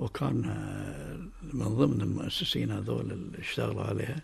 وكان 0.00 0.44
آه، 0.44 1.16
من 1.52 1.74
ضمن 1.76 2.00
المؤسسين 2.00 2.70
هذول 2.70 3.12
اللي 3.12 3.38
اشتغلوا 3.38 3.82
عليها. 3.82 4.22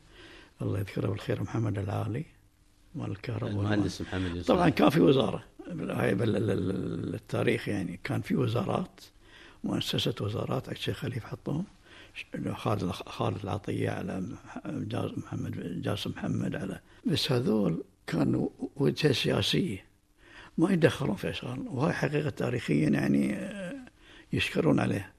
الله 0.62 0.78
يذكره 0.78 1.06
بالخير 1.06 1.42
محمد 1.42 1.78
العالي 1.78 2.24
مال 2.94 3.10
الكهرباء 3.10 3.50
المهندس 3.50 4.00
محمد 4.02 4.36
يوسف. 4.36 4.48
طبعا 4.48 4.68
كان 4.68 4.90
في 4.90 5.00
وزارة. 5.00 5.44
التاريخ 7.14 7.68
يعني 7.68 8.00
كان 8.04 8.20
في 8.20 8.36
وزارات 8.36 9.00
مؤسسة 9.64 10.14
وزارات 10.20 10.68
الشيخ 10.68 10.96
خليفه 10.96 11.28
حطهم 11.28 11.64
خالد 12.52 12.90
خالد 12.90 13.38
العطية 13.44 13.90
على 13.90 14.22
محمد 15.16 15.82
جاسم 15.82 16.10
محمد 16.10 16.56
على. 16.56 16.80
بس 17.06 17.32
هذول 17.32 17.84
كانوا 18.06 18.48
وجهة 18.76 19.12
سياسية 19.12 19.84
ما 20.58 20.72
يدخلون 20.72 21.16
في 21.16 21.30
أشغال. 21.30 21.68
وهاي 21.68 21.92
حقيقة 21.92 22.30
تاريخيا 22.30 22.88
يعني 22.88 23.34
آه، 23.36 23.76
يشكرون 24.32 24.80
عليها. 24.80 25.15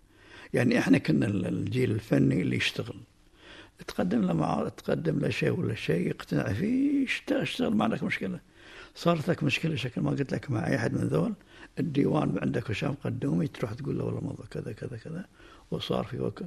يعني 0.53 0.79
إحنا 0.79 0.97
كنا 0.97 1.25
ال- 1.25 1.45
الجيل 1.45 1.91
الفني 1.91 2.41
اللي 2.41 2.55
يشتغل. 2.57 2.95
تقدم 3.87 4.21
له 4.21 4.33
مع 4.33 4.69
تقدم 4.69 5.19
له 5.19 5.29
شيء 5.29 5.51
ولا 5.51 5.75
شيء 5.75 6.07
يقتنع 6.07 6.53
فيه 6.53 7.05
اشتغل, 7.41 7.75
ما 7.75 7.83
عندك 7.83 8.03
مشكلة. 8.03 8.39
صارت 8.95 9.29
لك 9.29 9.43
مشكلة 9.43 9.75
شكل 9.75 10.01
ما 10.01 10.09
قلت 10.11 10.33
لك 10.33 10.51
مع 10.51 10.67
أي 10.67 10.75
أحد 10.75 10.93
من 10.93 11.07
ذول 11.07 11.33
الديوان 11.79 12.37
عندك 12.41 12.71
هشام 12.71 12.93
قدومي 13.03 13.47
تروح 13.47 13.73
تقول 13.73 13.97
له 13.97 14.03
والله 14.03 14.19
الموضوع 14.19 14.45
كذا 14.45 14.71
كذا 14.71 14.97
كذا 14.97 15.25
وصار 15.71 16.03
في 16.03 16.19
وقت. 16.19 16.43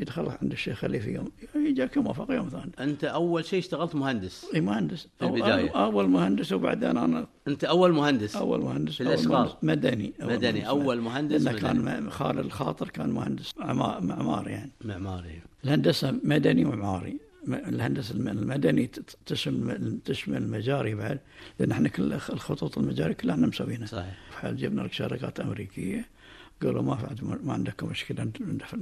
يدخل 0.00 0.28
عند 0.42 0.52
الشيخ 0.52 0.78
خليفة 0.78 1.10
يوم 1.10 1.28
يجاك 1.56 1.98
موافقه 1.98 2.34
يوم 2.34 2.48
ثاني. 2.48 2.70
أنت 2.90 3.04
أول 3.04 3.44
شيء 3.44 3.58
اشتغلت 3.58 3.94
مهندس. 3.94 4.46
إي 4.54 4.60
مهندس. 4.60 5.08
في 5.18 5.24
البداية. 5.26 5.70
أول, 5.70 5.82
أول 5.94 6.08
مهندس 6.08 6.52
وبعدين 6.52 6.96
أنا 6.96 7.26
أنت 7.48 7.64
أول 7.64 7.92
مهندس. 7.92 8.36
أول 8.36 8.60
مهندس 8.60 8.94
في 8.96 9.04
أول 9.04 9.12
الأشغال. 9.12 9.32
مهندس. 9.32 9.54
مدني. 9.62 10.12
مدني، 10.20 10.68
أول 10.68 11.00
مهندس 11.00 11.42
لأنه 11.42 11.58
كان 11.58 11.76
مدني. 11.80 12.10
خالد 12.10 12.38
الخاطر 12.38 12.88
كان 12.88 13.10
مهندس 13.10 13.54
عما- 13.60 14.00
معمار 14.00 14.48
يعني. 14.48 14.70
معماري. 14.84 15.40
الهندسة 15.64 16.14
مدني 16.24 16.64
ومعماري. 16.64 17.16
الهندسة 17.48 18.14
الم- 18.14 18.28
المدني 18.28 18.90
تشمل 19.26 19.98
تشمل 20.04 20.36
المجاري 20.36 20.94
بعد. 20.94 21.18
لأن 21.58 21.70
إحنا 21.70 21.88
كل 21.88 22.12
الخ- 22.12 22.30
الخطوط 22.30 22.78
المجاري 22.78 23.14
كلها 23.14 23.34
إحنا 23.34 23.46
مسوينها. 23.46 23.86
صحيح. 23.86 24.16
جبنا 24.46 24.82
لك 24.82 24.92
شركات 24.92 25.40
أمريكية. 25.40 26.04
قالوا 26.62 26.82
ما 26.82 26.98
ما 27.44 27.52
عندكم 27.52 27.86
مشكلة 27.88 28.30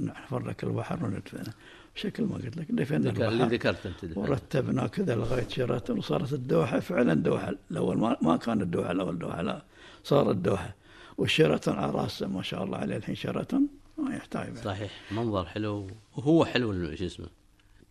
نحفر 0.05 0.47
لك 0.47 0.63
البحر 0.63 1.05
وندفنه 1.05 1.53
بشكل 1.95 2.23
ما 2.23 2.35
قلت 2.35 2.57
لك 2.57 2.71
دفنا 2.71 2.97
ذكر- 3.11 3.27
اللي 3.27 3.43
البحر 3.43 3.53
ذكرت 3.53 3.85
أنت 3.85 4.05
دفن. 4.05 4.19
ورتبنا 4.21 4.87
كذا 4.87 5.15
لغاية 5.15 5.47
شيراتون 5.47 5.97
وصارت 5.97 6.33
الدوحة 6.33 6.79
فعلا 6.79 7.13
دوحة 7.13 7.53
الأول 7.71 7.97
ما, 7.97 8.17
ما 8.21 8.37
كان 8.37 8.61
الدوحة 8.61 8.91
الأول 8.91 9.19
دوحة 9.19 9.41
لا 9.41 9.61
صارت 10.03 10.35
دوحة 10.35 10.75
والشيراتون 11.17 11.73
على 11.75 11.91
راسه 11.91 12.27
ما 12.27 12.41
شاء 12.41 12.63
الله 12.63 12.77
عليه 12.77 12.97
الحين 12.97 13.15
شيراتون 13.15 13.67
ما 13.97 14.15
يحتاج. 14.15 14.57
صحيح 14.57 14.91
منظر 15.11 15.45
حلو 15.45 15.87
وهو 16.17 16.45
حلو 16.45 16.95
شو 16.95 17.05
اسمه 17.05 17.27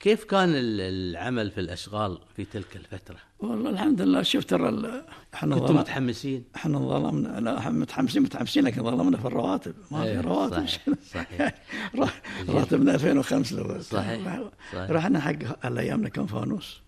كيف 0.00 0.24
كان 0.24 0.48
ال- 0.48 0.80
العمل 0.80 1.50
في 1.50 1.60
الأشغال 1.60 2.18
في 2.36 2.44
تلك 2.44 2.76
الفترة؟ 2.76 3.16
والله 3.38 3.70
الحمد 3.70 4.02
لله 4.02 4.22
شفت 4.22 4.50
ترى 4.50 5.02
إحنا 5.34 5.58
كنتم 5.58 5.76
متحمسين؟ 5.76 6.44
إحنا 6.56 6.78
ظلمنا 6.78 7.40
لا 7.40 7.70
متحمسين 7.70 8.22
متحمسين 8.22 8.64
لكن 8.64 8.82
ظلمنا 8.82 9.16
في 9.16 9.24
الرواتب. 9.24 9.74
ما 9.90 10.02
في 10.02 10.08
إيه، 10.08 10.20
رواتب. 10.20 10.66
صحيح، 10.66 10.88
صحيح. 11.12 11.54
را- 11.98 12.08
راتبنا 12.48 12.94
2005 12.94 13.56
لو 13.56 13.80
صحيح، 13.80 14.40
صحيح. 14.72 14.90
رحنا 14.90 15.20
حق 15.20 15.66
على 15.66 15.80
ايامنا 15.80 16.08
كان 16.08 16.26
فانوس. 16.26 16.80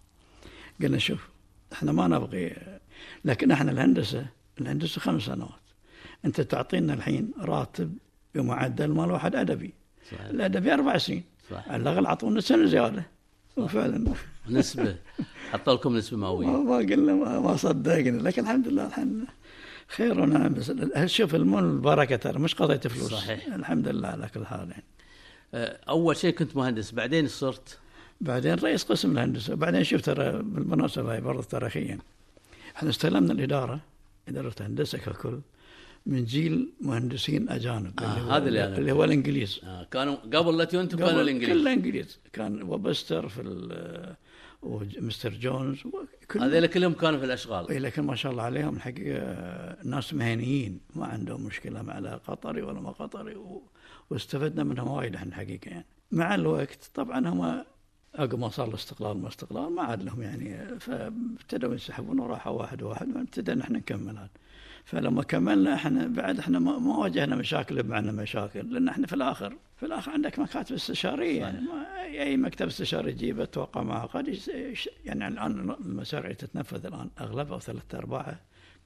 قلنا 0.83 0.99
شوف 0.99 1.29
إحنا 1.73 1.93
ما 1.93 2.09
نبغي 2.09 2.57
لكن 3.25 3.51
إحنا 3.51 3.71
الهندسه 3.73 4.27
الهندسة 4.61 5.01
خمس 5.01 5.23
سنوات. 5.23 5.51
انت 6.25 6.41
تعطينا 6.41 6.95
الحين 6.95 7.31
راتب 7.41 7.99
بمعدل 8.35 8.89
مال 8.91 9.11
واحد 9.11 9.35
أدبي. 9.37 9.75
صحيح. 10.11 10.21
الأدبي 10.21 10.75
أربع 10.75 10.99
سنين. 10.99 11.25
صح. 11.51 11.69
على 11.69 11.83
الأقل 11.83 12.07
أعطونا 12.07 12.41
سنة 12.41 12.67
زيادة. 12.67 13.07
وفعلا 13.57 14.13
نسبة. 14.49 14.97
حطوا 15.53 15.75
لكم 15.75 15.97
نسبة 15.97 16.17
مئوية. 16.17 16.47
ما 16.47 16.77
قلنا 16.77 17.15
ما, 17.15 17.41
ما 17.41 17.57
صدقنا. 17.57 18.23
لكن 18.23 18.43
الحمد 18.43 18.69
لله 18.69 18.87
الحين 18.87 19.25
خير 19.89 20.21
ونعم. 20.21 20.55
بس 20.55 20.73
شوف 21.07 21.35
المول 21.35 21.65
البركة 21.65 22.17
ترى 22.17 22.39
مش 22.39 22.55
قضية 22.55 22.77
فلوس. 22.77 23.15
صحيح. 23.15 23.47
الحمد 23.47 23.89
لله 23.89 24.09
على 24.09 24.29
كل 24.35 24.47
حال 24.47 24.71
يعني. 24.71 24.85
آه، 25.55 25.81
أول 25.89 26.17
شيء 26.17 26.35
كنت 26.35 26.57
مهندس 26.57 26.93
بعدين 26.93 27.29
صرت؟ 27.29 27.79
بعدين 28.21 28.55
رئيس 28.55 28.85
قسم 28.85 29.13
الهندسة. 29.13 29.55
بعدين 29.55 29.85
شوف 29.85 30.01
ترى 30.01 30.33
بالمناسبة 30.43 31.13
هاي 31.13 31.21
برضه 31.21 31.43
تاريخيا. 31.43 31.99
إحنا 32.77 32.91
استلمنا 32.91 33.33
الإدارة 33.33 33.81
إدارة 34.29 34.55
هندسة 34.61 34.99
ككل. 34.99 35.39
من 36.09 36.25
جيل 36.25 36.73
مهندسين 36.81 37.49
أجانب 37.49 38.01
آه، 38.01 38.03
هو 38.05 38.31
هذا 38.31 38.49
اللي 38.49 38.65
اللي 38.79 38.93
هو 38.93 39.05
الإنجليز. 39.05 39.61
آه 39.65 39.85
كانوا 39.91 40.15
قبل 40.15 40.59
لا 40.59 40.65
تجوا 40.65 40.83
أنتم 40.83 40.99
كانوا 40.99 41.23
الإنجليز. 41.23 41.51
كله 41.63 41.73
إنجليز. 41.73 42.19
كان 42.33 42.63
وبستر 42.63 43.29
في 43.29 43.41
ال- 43.43 44.15
ومستر 44.63 45.31
جونز 45.35 45.79
كل 46.31 46.41
هذول 46.41 46.67
كلهم 46.67 46.93
كانوا 46.93 47.19
في 47.19 47.25
الأشغال. 47.25 47.69
إيه، 47.69 47.79
لكن 47.79 48.03
ما 48.03 48.15
شاء 48.17 48.33
الله 48.33 48.43
عليهم 48.43 48.77
الحقيقة 48.77 49.23
ناس 49.85 50.15
مهنيين 50.15 50.81
ما 50.95 51.07
عندهم 51.07 51.43
مشكلة 51.47 51.83
مع 51.83 51.99
لا 51.99 52.17
قطري 52.17 52.63
ولا 52.63 52.81
ما 52.81 52.91
قطري 52.91 53.35
و... 53.37 53.63
واستفدنا 54.11 54.65
منهم 54.65 54.89
وايد 54.89 55.15
إحنا 55.15 55.29
الحقيقة 55.29 55.69
يعني. 55.71 55.87
مع 56.13 56.35
الوقت 56.35 56.91
طبعا 56.95 57.29
هم 57.29 57.65
عقب 58.15 58.39
ما 58.39 58.49
صار 58.49 58.69
الاستقلال 58.69 59.17
ما 59.19 59.29
استقلال 59.29 59.73
ما 59.75 59.83
عاد 59.83 60.03
لهم 60.03 60.23
يعني 60.23 60.79
فابتدوا 60.79 61.73
ينسحبون 61.73 62.19
وراحوا 62.21 62.53
واحد 62.61 62.83
واحد 62.83 63.17
وابتدينا 63.17 63.63
إحنا 63.65 63.79
نكمل 63.79 64.17
هذا. 64.19 64.31
فلما 64.89 65.23
كملنا 65.23 65.75
إحنا 65.75 66.07
بعد 66.07 66.39
إحنا 66.39 66.59
ما 66.59 66.97
واجهنا 66.97 67.37
مشاكل 67.37 67.87
معنا 67.87 68.13
مشاكل 68.13 68.75
لأن 68.75 68.89
إحنا 68.89 69.07
في 69.07 69.13
الآخر 69.13 69.57
في 69.77 69.87
الآخر 69.87 70.11
عندك 70.11 70.39
مكاتب 70.39 70.75
استشارية 70.75 71.41
يعني 71.41 72.23
اي 72.23 72.37
مكتب 72.37 72.67
استشاري 72.67 73.13
تجيبه 73.13 73.45
توقع 73.45 73.83
معه 73.83 74.07
قد 74.07 74.39
يعني 75.05 75.29
الآن 75.29 75.77
المشاريع 75.81 76.25
اللي 76.25 76.35
تتنفذ 76.35 76.87
الآن 76.87 77.11
أغلبها 77.21 77.55
أو 77.55 77.61
ثلاث 77.61 77.95
أرباعها 77.95 78.41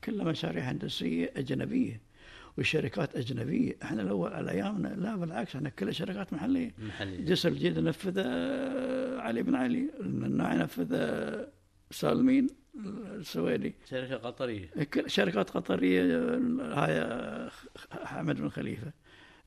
كلها 0.05 0.25
مشاريع 0.25 0.63
هندسية 0.71 1.33
أجنبية 1.37 2.01
والشركات 2.59 3.17
أجنبية. 3.17 3.77
إحنا 3.83 4.03
الأول 4.03 4.33
على 4.33 4.51
أيامنا 4.51 4.89
لا 4.89 5.17
بالعكس 5.17 5.57
إحنا 5.57 5.69
كلها 5.69 5.93
شركات 5.93 6.33
محلية. 6.33 6.75
محلي 6.79 7.17
جسر 7.17 7.49
الجديد 7.49 7.79
نفذه 7.79 8.25
علي 9.21 9.43
بن 9.43 9.55
علي 9.55 9.91
المناعي 10.01 10.59
نفذه 10.59 11.47
سالمين 11.91 12.47
السويدي 12.75 13.75
شركة 13.91 14.17
قطرية 14.17 14.69
كل 14.95 15.11
شركات 15.11 15.51
قطرية 15.51 16.03
هاي 16.61 17.51
حمد 17.91 18.41
بن 18.41 18.49
خليفة 18.49 18.93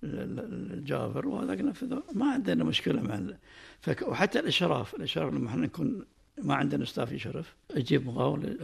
الجابر 0.04 1.28
وهذاك 1.28 1.62
نفذوا 1.62 2.02
ما 2.14 2.32
عندنا 2.32 2.64
مشكلة 2.64 3.02
مع 3.02 3.22
فك 3.82 4.02
وحتى 4.02 4.40
الإشراف 4.40 4.96
الإشراف 4.96 5.34
لما 5.34 5.50
إحنا 5.50 5.66
نكون 5.66 6.06
ما 6.44 6.56
عندنا 6.56 6.86
ستاف 6.86 7.12
يشرف 7.12 7.56
أجيب 7.72 8.08
مقاول 8.08 8.58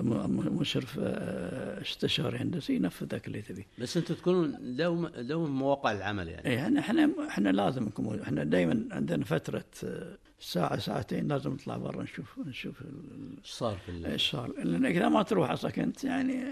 مشرف 0.59 0.99
آه، 1.01 1.81
استشاري 1.81 2.37
هندسي 2.37 2.75
ينفذ 2.75 3.05
ذاك 3.05 3.27
اللي 3.27 3.41
تبيه. 3.41 3.67
بس 3.79 3.97
أنتم 3.97 4.13
تكونون 4.15 4.75
دوم 4.75 5.07
دوم 5.07 5.59
مواقع 5.59 5.91
العمل 5.91 6.27
يعني 6.27 6.47
اي 6.49 6.61
إحنا 6.61 6.79
إحنا 6.79 7.09
إحنا 7.27 7.49
لازم 7.49 7.83
نكون. 7.83 8.19
إحنا 8.19 8.43
دائما 8.43 8.87
عندنا 8.91 9.25
فترة 9.25 9.65
ساعة 10.41 10.79
ساعتين 10.79 11.27
لازم 11.27 11.53
نطلع 11.53 11.77
برا 11.77 12.03
نشوف 12.03 12.39
نشوف 12.39 12.81
إيش 12.81 13.51
صار 13.51 13.77
في 13.85 14.11
إيش 14.11 14.31
صار. 14.31 14.51
لأن 14.63 14.85
إذا 14.85 15.09
ما 15.09 15.23
تروح 15.23 15.51
أصلا 15.51 15.77
انت 15.77 16.03
يعني 16.03 16.43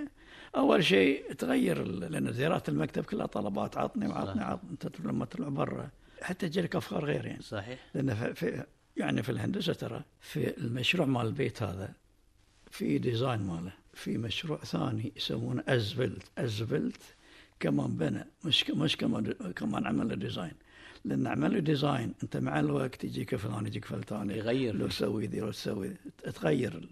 أول 0.56 0.84
شيء 0.84 1.34
تغير 1.34 1.84
لأن 1.88 2.34
زيارات 2.34 2.70
المكتب 2.70 3.04
كلها 3.06 3.26
طلبات 3.26 3.78
عطني 3.78 4.08
وعطني 4.08 4.42
عطني. 4.44 4.70
أنت 4.72 5.00
لما 5.00 5.26
تطلع 5.26 5.50
برا 5.50 5.90
حتى 6.22 6.50
تجيك 6.50 6.76
افكار 6.76 7.06
غير 7.06 7.26
يعني. 7.26 7.42
صحيح. 7.42 7.80
لأن 7.94 8.34
في- 8.34 8.64
يعني 8.98 9.24
في 9.24 9.32
الهندسة 9.32 9.74
ترى 9.74 10.02
في 10.22 10.58
المشروع 10.58 11.08
مال 11.08 11.26
البيت 11.26 11.64
هذا 11.64 11.94
في 12.72 12.98
design 12.98 13.40
ماله. 13.40 13.74
في 13.94 14.18
مشروع 14.18 14.58
ثاني 14.58 15.12
يسمونه 15.16 15.64
as-built 15.68 16.24
as-built 16.38 17.02
كمان 17.60 17.98
بنى 17.98 18.26
مش 18.46 18.70
مش 18.70 18.98
كمان 18.98 19.32
كمان 19.56 19.88
عمل 19.88 20.20
design 20.20 20.52
لأن 21.06 21.28
عمل 21.28 21.54
له 21.54 21.60
design 21.60 22.14
أنت 22.24 22.38
مع 22.38 22.60
الوقت 22.60 23.04
يجيك 23.04 23.36
فلان 23.36 23.68
يجيك 23.68 23.86
فلان 23.86 24.30
يغير. 24.30 24.76
لو 24.76 24.88
تسوي 24.88 25.28
ذي 25.28 25.40
لو 25.40 25.52
تسوي 25.52 25.88
ذي 25.88 26.32
تغير. 26.32 26.90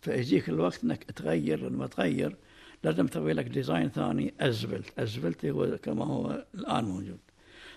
فيجيك 0.00 0.48
الوقت 0.48 0.84
إنك 0.84 1.04
تغير 1.04 1.68
لما 1.68 1.86
تغير 1.86 2.36
لازم 2.84 3.06
تسوي 3.06 3.32
لك 3.32 3.44
design 3.44 3.88
ثاني 3.88 4.34
as-built. 4.40 4.98
as-built 4.98 5.46
هو 5.46 5.78
كما 5.82 6.04
هو 6.04 6.44
الآن 6.54 6.84
موجود. 6.84 7.18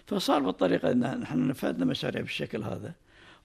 فصار 0.05 0.41
بالطريقة 0.41 0.91
إن 0.91 1.19
نحن 1.19 1.47
نفذنا 1.47 1.86
مشاريع 1.86 2.21
بالشكل 2.21 2.63
هذا. 2.63 2.93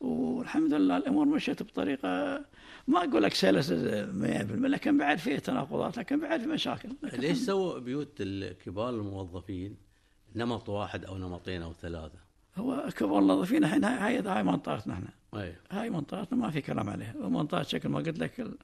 والحمد 0.01 0.75
لله 0.75 0.97
الأمور 0.97 1.27
مشت 1.27 1.63
بطريقة 1.63 2.45
ما 2.87 3.05
أقول 3.05 3.23
لك 3.23 3.35
سلسة 3.35 4.07
100% 4.07 4.67
لكن 4.67 4.99
بعد 4.99 5.19
في 5.19 5.41
تناقضات 5.41 5.99
لكن 5.99 6.21
بعد 6.21 6.41
في 6.41 6.47
مشاكل. 6.47 6.89
ليش 7.03 7.39
سووا 7.39 7.79
بيوت 7.79 8.15
الكبار 8.21 8.91
الموظفين؟ 8.91 9.88
نمط 10.37 10.69
واحد 10.69 11.05
أو 11.05 11.19
نمطين 11.19 11.63
أو 11.63 11.73
ثلاثة؟ 11.83 12.19
هو 12.57 12.89
كبار 12.97 13.19
الموظفين 13.19 13.65
الحين 13.65 13.85
هاي 13.85 14.19
هاي 14.19 14.29
هاي 14.29 14.43
منطقتنا 14.43 14.95
إحنا. 14.95 15.09
أي. 15.35 15.57
هاي 15.71 15.91
منطقتنا 15.91 16.39
ما 16.39 16.51
في 16.51 16.61
كلام 16.61 16.91
عليها. 16.91 17.15
ومنطقه 17.21 17.63
شكل 17.63 17.89
ما 17.89 17.99
قلت 17.99 18.19
لك 18.19 18.41
ال- 18.41 18.59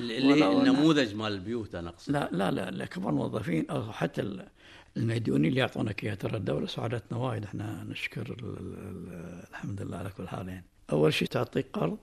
النموذج 0.00 1.14
مال 1.14 1.32
البيوت 1.32 1.74
أنا 1.74 1.88
أقصد. 1.88 2.12
لا 2.12 2.28
لا 2.32 2.50
لا, 2.50 2.70
لا 2.70 2.84
كبار 2.86 3.10
الموظفين 3.10 3.70
أو 3.70 3.92
حتى 3.92 4.20
ال- 4.20 4.48
المديونين 4.96 5.48
اللي 5.50 5.60
يعطونك 5.60 6.04
اياها 6.04 6.14
ترى 6.14 6.36
الدولة 6.36 6.66
ساعدتنا 6.66 7.18
وايد. 7.18 7.44
إحنا 7.44 7.84
نشكر 7.84 8.22
ال 8.22 8.44
ال 8.44 8.74
ال 8.78 9.44
الحمد 9.50 9.82
لله 9.82 9.96
على 9.96 10.10
كل 10.10 10.28
حال 10.28 10.48
يعني. 10.48 10.64
أول 10.92 11.14
شيء 11.14 11.28
تعطيك 11.28 11.66
قرض 11.72 11.98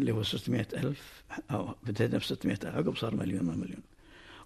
اللي 0.00 0.12
هو 0.12 0.22
600 0.22 0.66
ألف 0.74 1.24
أو 1.50 1.74
بدينا 1.86 2.18
ب 2.18 2.22
600 2.22 2.54
ألف 2.64 2.66
عقب 2.76 2.96
صار 2.96 3.14
مليون 3.16 3.42
ما 3.44 3.56
مليون. 3.56 3.82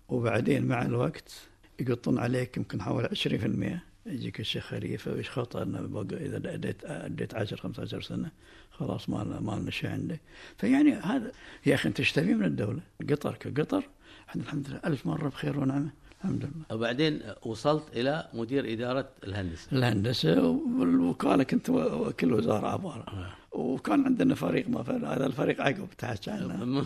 وبعدين 0.08 0.66
مع 0.66 0.82
الوقت 0.82 1.32
يقطون 1.80 2.18
عليك 2.18 2.56
يمكن 2.56 2.82
حوالي 2.82 3.08
20% 3.08 3.89
يجيك 4.06 4.40
الشيخ 4.40 4.64
خليفه 4.66 5.12
ويشخط 5.12 5.56
انه 5.56 5.80
بقى 5.80 6.26
إذا 6.26 6.36
اديت 6.54 6.84
أديت 6.84 7.34
10 7.34 7.56
15 7.56 8.00
سنة 8.02 8.30
خلاص 8.70 9.08
ما 9.08 9.24
لنا- 9.24 9.40
ما 9.40 9.52
لنا 9.52 9.70
شيء 9.70 9.90
عندك 9.90 10.20
فيعني 10.58 10.92
هذا 10.94 11.32
يا 11.66 11.74
أخي 11.74 11.88
أنت 11.88 12.00
إيش 12.00 12.12
تبي 12.12 12.34
من 12.34 12.44
الدولة؟ 12.44 12.80
قطر 13.10 13.34
كقطر؟ 13.34 13.84
إحنا 14.28 14.42
الحمد 14.42 14.68
لله 14.68 14.80
ألف 14.86 15.06
مرة 15.06 15.28
بخير 15.28 15.60
ونعمة 15.60 15.90
الحمد 16.20 16.44
لله. 16.44 16.76
وبعدين 16.76 17.20
وصلت 17.42 17.84
إلى 17.96 18.28
مدير 18.34 18.72
إدارة 18.72 19.08
الهندسة. 19.24 19.68
الهندسة 19.72 20.42
والوكالة 20.78 21.42
كنت 21.44 21.70
وكل 21.70 22.32
وزارة 22.32 22.66
عبارة. 22.68 23.32
وكان 23.52 24.04
عندنا 24.04 24.34
فريق 24.34 24.68
ما 24.68 24.80
هذا 25.14 25.26
الفريق 25.26 25.60
عقب 25.60 25.88
تحكى 25.98 26.30
عنه 26.36 26.84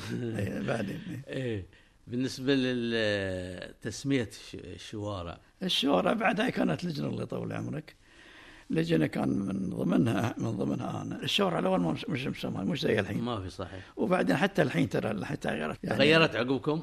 بعدين. 0.66 1.00
إيه. 1.28 1.64
بالنسبة 2.06 2.54
لتسميه 2.54 4.30
الشوارع. 4.54 5.38
الشوارع 5.62 6.12
بعدها 6.12 6.50
كانت 6.50 6.84
لجنة 6.84 7.06
الله 7.08 7.22
يطول 7.22 7.52
عمرك. 7.52 7.94
لجنة 8.70 9.06
كان 9.06 9.28
من 9.28 9.70
ضمنها 9.70 10.34
من 10.38 10.50
ضمنها 10.50 11.02
أنا. 11.02 11.22
الشوارع 11.22 11.58
الأول 11.58 11.80
ما 11.80 11.92
مش 11.92 12.04
مش 12.08 12.26
مسمى 12.26 12.64
مش 12.64 12.80
زي 12.80 13.00
الحين. 13.00 13.20
ما 13.22 13.40
في 13.40 13.50
صحيح. 13.50 13.92
وبعدين 13.96 14.36
حتى 14.36 14.62
الحين 14.62 14.88
ترى 14.88 15.10
الحين 15.10 15.40
تغيرت 15.40 15.78
يعني 15.84 15.96
تغيرت 15.98 16.36
عقبكم؟ 16.36 16.82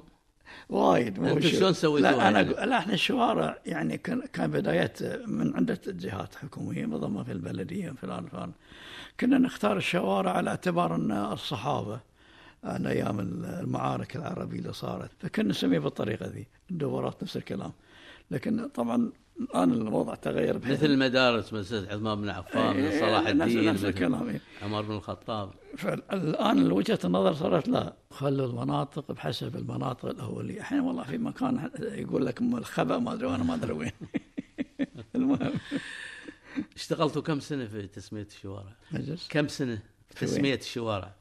وايد 0.70 1.20
أنتم 1.24 1.42
شو- 1.42 1.48
شلون 1.58 1.74
سويتوها 1.74 2.12
لا 2.12 2.28
أنا 2.30 2.42
يعني؟ 2.42 2.54
لا 2.70 2.78
إحنا 2.78 2.94
الشوارع 2.94 3.58
يعني 3.66 3.98
كان 3.98 4.22
كان 4.34 4.52
بدايات 4.52 5.04
من 5.28 5.56
عده 5.56 5.80
جهات 5.88 6.36
حكوميه 6.36 6.86
منظمة 6.86 7.24
في 7.24 7.32
البلدية 7.32 7.92
فلان 7.92 8.26
فلان. 8.28 8.52
كنا 9.20 9.38
نختار 9.38 9.78
الشوارع 9.78 10.32
على 10.32 10.50
اعتبار 10.50 10.96
إن 10.96 11.12
الصحابة. 11.12 12.00
على 12.64 12.90
أيام 12.90 13.20
المعارك 13.20 14.16
العربية 14.16 14.60
اللي 14.60 14.74
صارت 14.74 15.12
فكنا 15.20 15.50
نسميه 15.50 15.80
بالطريقة 15.80 16.26
ذي 16.26 16.48
الدورات 16.72 17.24
نفس 17.24 17.38
الكلام 17.38 17.72
لكن 18.32 18.68
طبعا 18.68 19.12
الآن 19.40 19.74
الوضع 19.74 20.16
تغير 20.16 20.58
بحيث 20.58 20.78
مثل 20.78 20.86
المدارس 20.86 21.54
مسجد 21.54 21.88
عثمان 21.88 22.22
بن 22.22 22.30
عفان 22.30 22.78
من 22.78 22.92
صلاح 22.92 23.28
الدين 23.28 23.66
نفس 23.66 23.80
مثل 23.80 23.88
الكلام 23.88 24.30
إيه. 24.30 24.42
عمر 24.62 24.82
بن 24.82 24.92
الخطاب 24.92 25.52
فالآن 25.78 26.72
وجهة 26.72 27.00
النظر 27.06 27.34
صارت 27.34 27.68
لا 27.68 27.94
خلوا 28.12 28.48
المناطق 28.48 29.12
بحسب 29.12 29.56
المناطق 29.56 30.06
الأولية 30.06 30.62
أحيانا 30.62 30.84
والله 30.84 31.04
في 31.04 31.18
مكان 31.18 31.72
يقول 31.80 32.26
لك 32.26 32.42
الخبأ 32.42 32.98
ما 32.98 33.14
أدري 33.14 33.28
وأنا 33.28 33.44
ما 33.44 33.54
أدري 33.54 33.74
وين 33.74 33.92
المهم 35.16 35.54
اشتغلتوا 36.76 37.22
كم 37.22 37.40
سنة 37.40 37.66
في 37.66 37.88
تسمية 37.88 38.28
الشوارع؟ 38.32 38.76
مجلس 38.92 39.28
كم 39.28 39.48
سنة 39.48 39.80
في؟ 40.10 40.26
تسمية 40.26 40.56
الشوارع؟ 40.56 41.21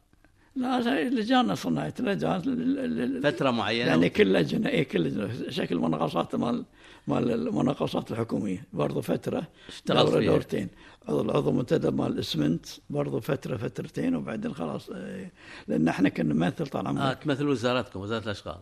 لا 0.56 1.08
لجان 1.10 1.54
صناعه 1.54 1.94
لجان 2.00 3.20
فترة 3.22 3.50
معينة 3.50 3.88
يعني 3.88 4.08
كل 4.10 4.32
لجنه 4.32 4.68
اي 4.68 4.84
كل 4.84 5.00
لجنه 5.00 5.50
شكل 5.50 5.76
مناقصات 5.78 6.34
مال 6.34 6.64
مال 7.08 7.30
المناقصات 7.30 8.10
الحكومية 8.10 8.64
برضو 8.72 9.00
فترة 9.00 9.48
اشتغلت 9.68 10.10
دورة 10.10 10.20
فيها. 10.20 10.30
دورتين. 10.30 10.68
عضو 11.08 11.20
العضو 11.20 11.52
منتدب 11.52 11.94
مال 12.00 12.12
الاسمنت 12.12 12.66
برضو 12.90 13.20
فترة 13.20 13.56
فترتين 13.56 14.16
وبعدين 14.16 14.54
خلاص 14.54 14.90
إيه، 14.90 15.32
لأن 15.68 15.88
إحنا 15.88 16.08
كنا 16.08 16.34
نمثل 16.34 16.66
طال 16.66 16.86
عمرك. 16.86 17.02
آه 17.02 17.12
تمثل 17.12 17.48
وزارتكم 17.48 18.00
وزارة 18.00 18.24
الأشغال. 18.24 18.58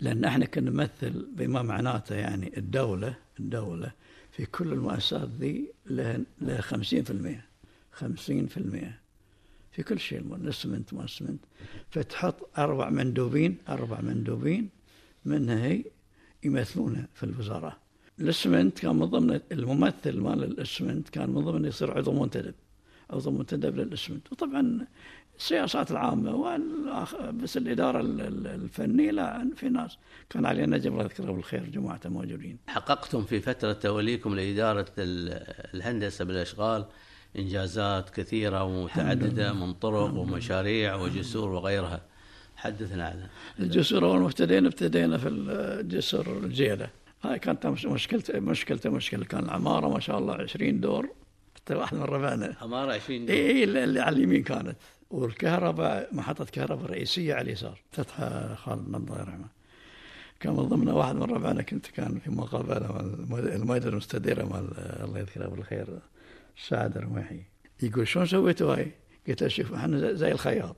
لأن 0.00 0.24
إحنا 0.24 0.44
كنا 0.44 0.70
نمثل 0.70 1.26
بما 1.36 1.62
معناته 1.62 2.14
يعني 2.14 2.52
الدولة 2.56 3.14
الدولة 3.40 3.92
في 4.30 4.46
كل 4.46 4.72
المؤسسات 4.72 5.28
ذي 5.40 5.72
لها 5.86 6.18
لها 6.40 6.60
50% 6.60 7.40
50% 8.00 8.99
في 9.80 9.86
كل 9.94 10.00
شيء 10.00 10.18
الاسمنت 10.18 10.94
ما 10.94 11.04
اسمنت 11.04 11.40
فتحط 11.90 12.58
أربع 12.58 12.90
مندوبين 12.90 13.58
أربع 13.68 14.00
مندوبين 14.00 14.68
منها 15.24 15.66
هي 15.66 15.84
يمثلونها 16.44 17.08
في 17.14 17.22
الوزارة. 17.24 17.76
الاسمنت 18.20 18.78
كان 18.78 18.96
من 18.96 19.04
ضمن 19.06 19.40
الممثل 19.52 20.20
مال 20.20 20.44
الاسمنت 20.44 21.08
كان 21.08 21.30
من 21.30 21.44
ضمن 21.44 21.64
يصير 21.64 21.98
عضو 21.98 22.12
منتدب 22.12 22.54
عضو 23.10 23.30
منتدب 23.30 23.76
للاسمنت 23.76 24.32
وطبعا 24.32 24.86
السياسات 25.38 25.90
العامة 25.90 26.32
والآخ- 26.32 27.24
بس 27.30 27.56
الإدارة 27.56 28.00
ال- 28.00 28.20
ال- 28.20 28.46
الفنية 28.46 29.10
لا 29.10 29.50
في 29.56 29.68
ناس. 29.68 29.98
كان 30.30 30.46
علي 30.46 30.66
نجم 30.66 30.92
الله 30.92 31.04
يذكره 31.04 31.32
بالخير 31.32 31.64
جماعته 31.64 32.10
موجودين. 32.10 32.58
حققتم 32.68 33.22
في 33.24 33.40
فترة 33.40 33.72
توليكم 33.72 34.34
لإدارة 34.34 34.86
ال- 34.98 35.74
الهندسة 35.74 36.24
بالأشغال 36.24 36.84
إنجازات 37.38 38.10
كثيرة 38.10 38.62
ومتعددة 38.64 39.52
من 39.52 39.72
طرق 39.72 40.14
ومشاريع 40.14 40.94
وجسور 40.94 41.48
وغيرها. 41.50 42.00
حدثنا 42.56 43.04
عنها 43.04 43.30
الجسور 43.58 44.04
اول 44.04 44.18
ما 44.20 44.26
ابتدينا 44.26 44.68
ابتدينا 44.68 45.18
في 45.18 45.28
الجسر 45.28 46.38
الجيلة. 46.44 46.90
هاي 47.22 47.38
كانت 47.38 47.66
مش- 47.66 47.86
مشكلته 47.86 48.40
مشكلته 48.40 48.90
مشكلة. 48.90 49.24
كان 49.24 49.44
العمارة 49.44 49.88
ما 49.88 50.00
شاء 50.00 50.18
الله 50.18 50.34
20 50.34 50.80
دور. 50.80 51.08
واحد 51.70 51.96
من 51.96 52.02
ربعنا. 52.02 52.56
عمارة 52.60 52.92
20 52.92 53.28
إي 53.28 53.50
إي 53.50 53.64
اللي 53.64 54.00
على 54.00 54.16
اليمين 54.16 54.42
كانت. 54.42 54.76
والكهرباء 55.10 56.08
محطة 56.12 56.44
كهرباء 56.44 56.90
رئيسية 56.90 57.34
على 57.34 57.42
اليسار. 57.42 57.80
فتحها 57.92 58.54
خالد 58.54 58.88
من 58.88 58.94
الله 58.94 59.18
يرحمه 59.20 59.48
كان 60.40 60.52
من 60.52 60.62
ضمنها 60.68 60.92
واحد 60.94 61.14
من 61.14 61.22
ربعنا. 61.22 61.62
كنت 61.62 61.86
كان 61.86 62.18
في 62.18 62.30
مقابلة 62.30 62.92
مع 62.92 63.00
المد- 63.00 63.46
المدير 63.46 63.92
المستديرة 63.92 64.44
مع 64.44 64.58
ال- 64.58 65.04
الله 65.04 65.18
يذكره 65.18 65.46
بالخير. 65.48 65.86
سعد 66.68 66.96
الرميحي 66.96 67.40
يقول 67.82 68.08
شلون 68.08 68.26
سويتوا 68.26 68.74
هاي؟ 68.74 68.90
قلت 69.28 69.42
له 69.42 69.48
شوف 69.48 69.72
إحنا 69.74 70.12
زي- 70.12 70.32
الخياط. 70.32 70.76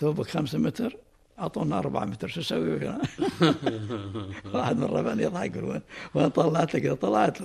ثوبك 0.00 0.26
خمسة 0.26 0.58
متر 0.58 0.96
أعطونا 1.38 1.78
أربعة 1.78 2.04
متر 2.04 2.28
شو 2.28 2.40
أسوي؟ 2.40 2.80
واحد 4.54 4.76
من 4.76 4.84
ربعنا 4.84 5.22
يضحك 5.22 5.56
يقول 5.56 5.70
وين 5.70 5.80
وين 6.14 6.28
طلعت 6.28 6.76
كذا 6.76 6.94
طلعت 6.94 7.38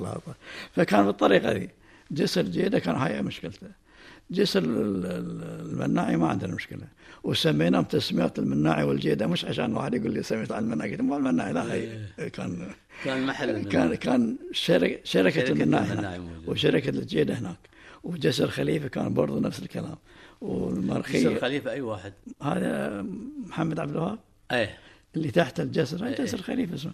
فكان 0.76 1.06
بالطريقة 1.06 1.52
ذي 1.52 1.70
جسر 2.12 2.42
جيده 2.42 2.80
كان 2.80 2.96
هاي 2.96 3.22
مشكلته. 3.22 3.68
جسر 4.32 4.60
ال- 4.64 5.06
ال- 5.06 5.70
المناعي 5.70 6.18
ما 6.18 6.28
عندنا 6.28 6.56
مشكلة. 6.56 6.88
وسميناهم 7.24 7.84
تسميات 7.84 8.40
المناعي 8.40 8.84
والجيده 8.84 9.28
مش 9.28 9.46
عشان 9.46 9.74
واحد 9.76 9.94
يقول 9.94 10.14
لي 10.14 10.24
سميت 10.24 10.52
على 10.52 10.64
المناعي. 10.66 10.92
قلت 10.92 11.02
مو 11.02 11.18
المناعي 11.18 11.54
لا 11.54 11.74
هي 11.74 12.30
كان 12.30 12.68
كان 13.06 13.26
محل 13.26 13.64
كان 13.70 13.96
كان 13.96 14.36
شركة 14.52 15.00
شركة 15.04 15.50
المناعي 15.50 15.92
المناعي. 15.92 16.20
وشركة 16.48 16.90
الجيده 16.90 17.34
هناك. 17.34 17.56
وجسر 18.04 18.48
خليفة 18.48 18.88
كان 18.88 19.14
برضه 19.14 19.40
نفس 19.40 19.60
الكلام. 19.60 19.86
جسر 19.86 19.98
والمرخيه 20.42 21.40
خليفة 21.40 21.72
أي 21.72 21.82
واحد؟ 21.82 22.14
هذا 22.42 23.02
محمد 23.48 23.80
عبد 23.80 23.92
الوهاب. 23.92 24.20
إيه. 24.52 24.78
اللي 25.16 25.32
تحت 25.32 25.60
الجسر 25.60 26.06
إيه. 26.06 26.16
جسر 26.16 26.42
خليفة 26.42 26.76
اسمه. 26.76 26.92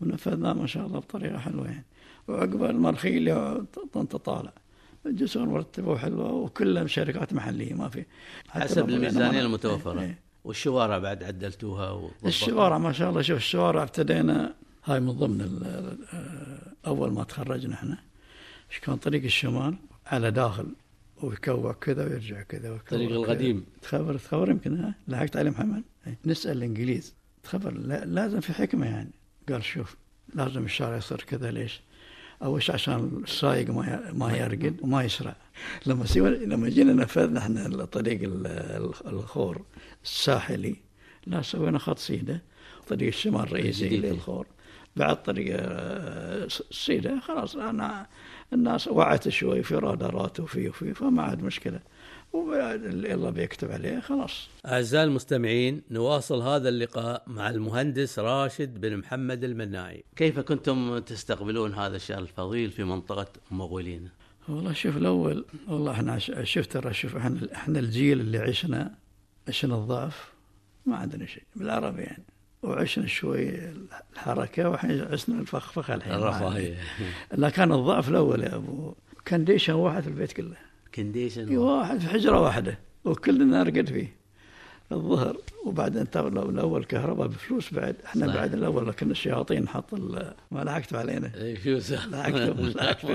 ونفذناه 0.00 0.52
ما 0.52 0.66
شاء 0.66 0.86
الله 0.86 0.98
بطريقة 0.98 1.38
حلوة 1.38 1.66
يعني. 1.66 1.84
وعقب 2.28 2.64
المرخي 2.64 3.16
اللي 3.16 3.64
طنطا 3.92 4.18
طالع 4.18 4.52
الجسور 5.06 5.48
مرتبه 5.48 5.90
وحلوه 5.90 6.32
وكلها 6.32 6.86
شركات 6.86 7.32
محلية 7.32 7.74
ما 7.74 7.88
في 7.88 8.04
حسب 8.48 8.90
يعني 8.90 9.40
المتوفرة. 9.40 10.00
إيه. 10.00 10.18
والشوارع 10.44 10.98
بعد 10.98 11.24
عدلتوها. 11.24 12.10
الشوارع 12.26 12.78
ما 12.78 12.92
شاء 12.92 13.10
الله 13.10 13.22
شوف 13.22 13.36
الشوارع 13.36 13.82
ابتدينا 13.82 14.54
هاي 14.84 15.00
من 15.00 15.12
ضمن 15.12 15.62
أول 16.86 17.12
ما 17.12 17.24
تخرجنا 17.24 17.74
إحنا. 17.74 17.98
كان 18.82 18.96
طريق 18.96 19.24
الشمال؟ 19.24 19.74
على 20.10 20.30
داخل 20.30 20.66
ويكوع 21.22 21.72
كذا 21.72 22.04
ويرجع 22.04 22.42
كذا 22.42 22.68
الطريق. 22.68 23.10
القديم. 23.10 23.64
تخبر 23.82 24.18
تخبر 24.18 24.50
يمكن 24.50 24.76
ها 24.80 24.94
لحقت 25.08 25.36
عليه 25.36 25.50
محمد 25.50 25.82
إيه. 26.06 26.18
نسأل 26.26 26.56
الإنجليز 26.56 27.14
تخبر 27.42 27.72
لا 27.72 28.04
لازم 28.04 28.40
في 28.40 28.52
حكمة 28.52 28.86
يعني 28.86 29.10
قال 29.48 29.64
شوف 29.64 29.96
لازم 30.34 30.64
الشارع 30.64 30.96
يصير 30.96 31.18
كذا 31.18 31.50
ليش؟ 31.50 31.80
أول 32.42 32.62
شيء 32.62 32.74
عشان 32.74 33.20
السايق 33.24 33.70
ما 33.70 34.12
ما 34.12 34.36
يرقد 34.36 34.76
وما 34.82 35.02
يسرع 35.04 35.36
لما 35.86 36.06
سوى 36.06 36.30
لما 36.30 36.68
جينا 36.68 36.92
نفذنا 36.92 37.38
إحنا 37.38 37.66
الطريق 37.66 38.22
ال- 38.22 38.46
ال- 38.46 39.06
الخور 39.06 39.62
الساحلي 40.04 40.76
لا 41.26 41.42
سوينا 41.42 41.78
خط 41.78 41.98
سيدة 41.98 42.42
طريق 42.88 43.08
الشمال 43.08 43.40
الرئيسي. 43.40 43.88
للخور 43.88 44.46
بعد 44.96 45.22
طريق 45.22 45.56
آه، 45.60 46.48
سيدة 46.70 47.20
خلاص 47.20 47.56
أنا 47.56 48.06
الناس 48.52 48.88
وعت 48.88 49.28
شوي 49.28 49.62
في 49.62 49.74
رادارات 49.74 50.40
وفي 50.40 50.68
وفي 50.68 50.94
فما 50.94 51.22
عاد 51.22 51.42
مشكلة. 51.42 51.80
الله 52.34 53.30
بيكتب 53.30 53.70
عليه 53.70 54.00
خلاص. 54.00 54.48
أعزائي 54.66 55.04
المستمعين 55.04 55.82
نواصل 55.90 56.42
هذا 56.42 56.68
اللقاء 56.68 57.22
مع 57.26 57.50
المهندس 57.50 58.18
راشد 58.18 58.80
بن 58.80 58.96
محمد 58.96 59.44
المناعي. 59.44 60.04
كيف 60.16 60.38
كنتم 60.40 60.98
تستقبلون 60.98 61.74
هذا 61.74 61.96
الشهر 61.96 62.18
الفضيل 62.18 62.70
في 62.70 62.84
منطقة 62.84 63.26
مغولينا 63.50 64.08
والله 64.48 64.72
شوف 64.72 64.96
الأول 64.96 65.44
والله 65.68 65.92
إحنا 65.92 66.18
ش- 66.18 66.32
شوف 66.42 66.66
ترى 66.66 66.92
شوف 66.94 67.16
إحنا 67.16 67.40
إحنا 67.54 67.78
الجيل 67.78 68.20
اللي 68.20 68.38
عشنا 68.38 68.94
عشنا 69.48 69.74
الضعف 69.74 70.32
ما 70.86 70.96
عندنا 70.96 71.26
شيء 71.26 71.42
بالعربي 71.56 72.02
يعني. 72.02 72.24
وعشنا 72.62 73.06
شوي 73.06 73.58
الحركة 74.12 74.68
والحين 74.68 75.00
عشنا 75.12 75.40
الفخفخه 75.40 75.94
الحين. 75.94 76.12
الرفاهية. 76.12 76.76
لا 77.32 77.50
كان 77.50 77.72
الضعف 77.72 78.08
الأول 78.08 78.42
يا 78.42 78.54
أبو. 78.54 78.94
كنديشن 79.24 79.72
واحد 79.72 80.02
في 80.02 80.08
البيت 80.08 80.32
كله. 80.32 80.56
كنديشن 80.94 81.48
إي 81.48 81.56
واحد. 81.56 81.98
في 81.98 82.08
حجرة 82.08 82.40
واحدة. 82.40 82.78
وكلنا 83.04 83.62
نرقد 83.62 83.88
فيه. 83.88 84.20
الظهر 84.92 85.36
وبعدين 85.64 86.06
الأول 86.16 86.84
كهرباء 86.84 87.26
بفلوس 87.26 87.74
بعد. 87.74 87.96
إحنا 88.06 88.26
صحيح. 88.26 88.40
بعد 88.40 88.54
الأول 88.54 88.92
كنا 88.92 89.10
الشياطين 89.10 89.62
نحط 89.62 89.94
ما 90.50 90.64
لحقتوا 90.64 90.98
علينا. 90.98 91.30
لحقتوا 92.06 92.54
لحقتوا 92.54 93.14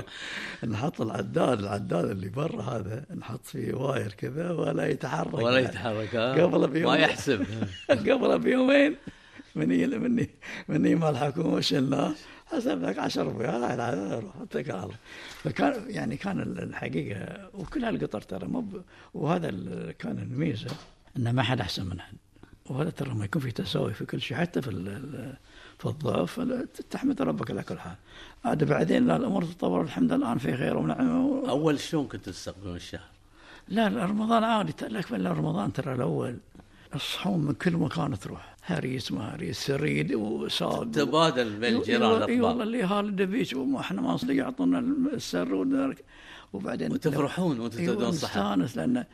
نحط 0.72 1.00
العداد 1.00 1.58
العداد 1.58 2.04
اللي 2.10 2.28
برا 2.28 2.62
هذا. 2.62 3.04
نحط 3.16 3.46
فيه 3.46 3.74
wire 3.74 4.12
كذا 4.12 4.50
ولا 4.50 4.86
يتحرك. 4.86 5.34
ولا. 5.34 5.58
يتحرك 5.58 6.16
ها؟ 6.16 6.42
قبل 6.42 6.68
بيوم 6.68 6.92
ما 6.92 6.98
يحسب. 6.98 7.46
قبل 7.90 8.38
بيومين. 8.38 8.96
مني 9.56 9.86
مني 9.86 10.30
مني 10.68 10.94
مال 10.94 11.08
الحكومة 11.08 11.60
شلناه 11.60 12.14
حسب 12.46 12.82
لك 12.82 12.98
10 12.98 13.22
ربع 13.22 13.74
روح 14.18 14.36
اتكل 14.42 14.72
على 14.72 14.82
الله. 14.82 14.96
فكان 15.44 15.90
يعني 15.90 16.16
كان 16.16 16.40
الحقيقة 16.40 17.50
وكل 17.54 17.84
هالقطر 17.84 18.20
ترى 18.20 18.46
مو 18.46 18.64
وهذا 19.14 19.50
كان 19.98 20.18
الميزة 20.18 20.70
ان 21.16 21.30
ما 21.30 21.42
حد 21.42 21.60
أحسن 21.60 21.86
من 21.86 22.00
حد. 22.00 22.16
وهذا 22.66 22.90
ترى 22.90 23.14
ما 23.14 23.24
يكون 23.24 23.42
في 23.42 23.50
تساوي 23.50 23.94
في 23.94 24.04
كل 24.04 24.20
شيء 24.20 24.36
حتى 24.36 24.62
في 24.62 24.70
في 25.78 25.86
الضعف 25.86 26.40
تحمد 26.90 27.22
ربك 27.22 27.50
على 27.50 27.62
كل 27.62 27.78
حال. 27.78 27.96
عاد 28.44 28.64
بعدين 28.64 29.06
لا 29.06 29.16
الأمور 29.16 29.44
تطور 29.44 29.82
الحمد 29.82 30.12
لله 30.12 30.26
الآن 30.26 30.38
في 30.38 30.56
خير 30.56 30.76
ونعمه 30.76 31.48
أول 31.48 31.80
شلون 31.80 32.06
كنتوا 32.06 32.32
تستقبلون 32.32 32.76
الشهر؟ 32.76 33.08
لا 33.68 33.88
رمضان 33.88 34.44
عادي 34.44 34.72
لك 34.82 35.12
رمضان 35.12 35.72
ترى 35.72 35.94
الأول. 35.94 36.36
الصحون 36.94 37.40
من 37.44 37.54
كل 37.54 37.76
مكان 37.76 38.18
تروح. 38.18 38.55
هريس 38.68 39.12
ما 39.12 39.34
هريس 39.34 39.58
سريد 39.58 40.14
وصاد. 40.14 40.90
تبادل 40.90 41.56
بين 41.58 41.76
الجيران 41.76 42.22
اي 42.22 42.40
والله 42.40 42.62
اللي 42.62 42.82
هال 42.82 43.16
دبيش 43.16 43.54
وما 43.54 43.80
إحنا 43.80 44.00
ما 44.00 44.12
نصدق 44.14 44.34
يعطونا 44.34 44.78
السر 45.12 45.54
وبعدين 46.52 46.92
وتفرحون 46.92 47.60
وأنتم 47.60 47.86
تدون 47.86 48.12
صحة. 48.12 48.54
نستانس 48.54 48.76
لأن 48.76 49.04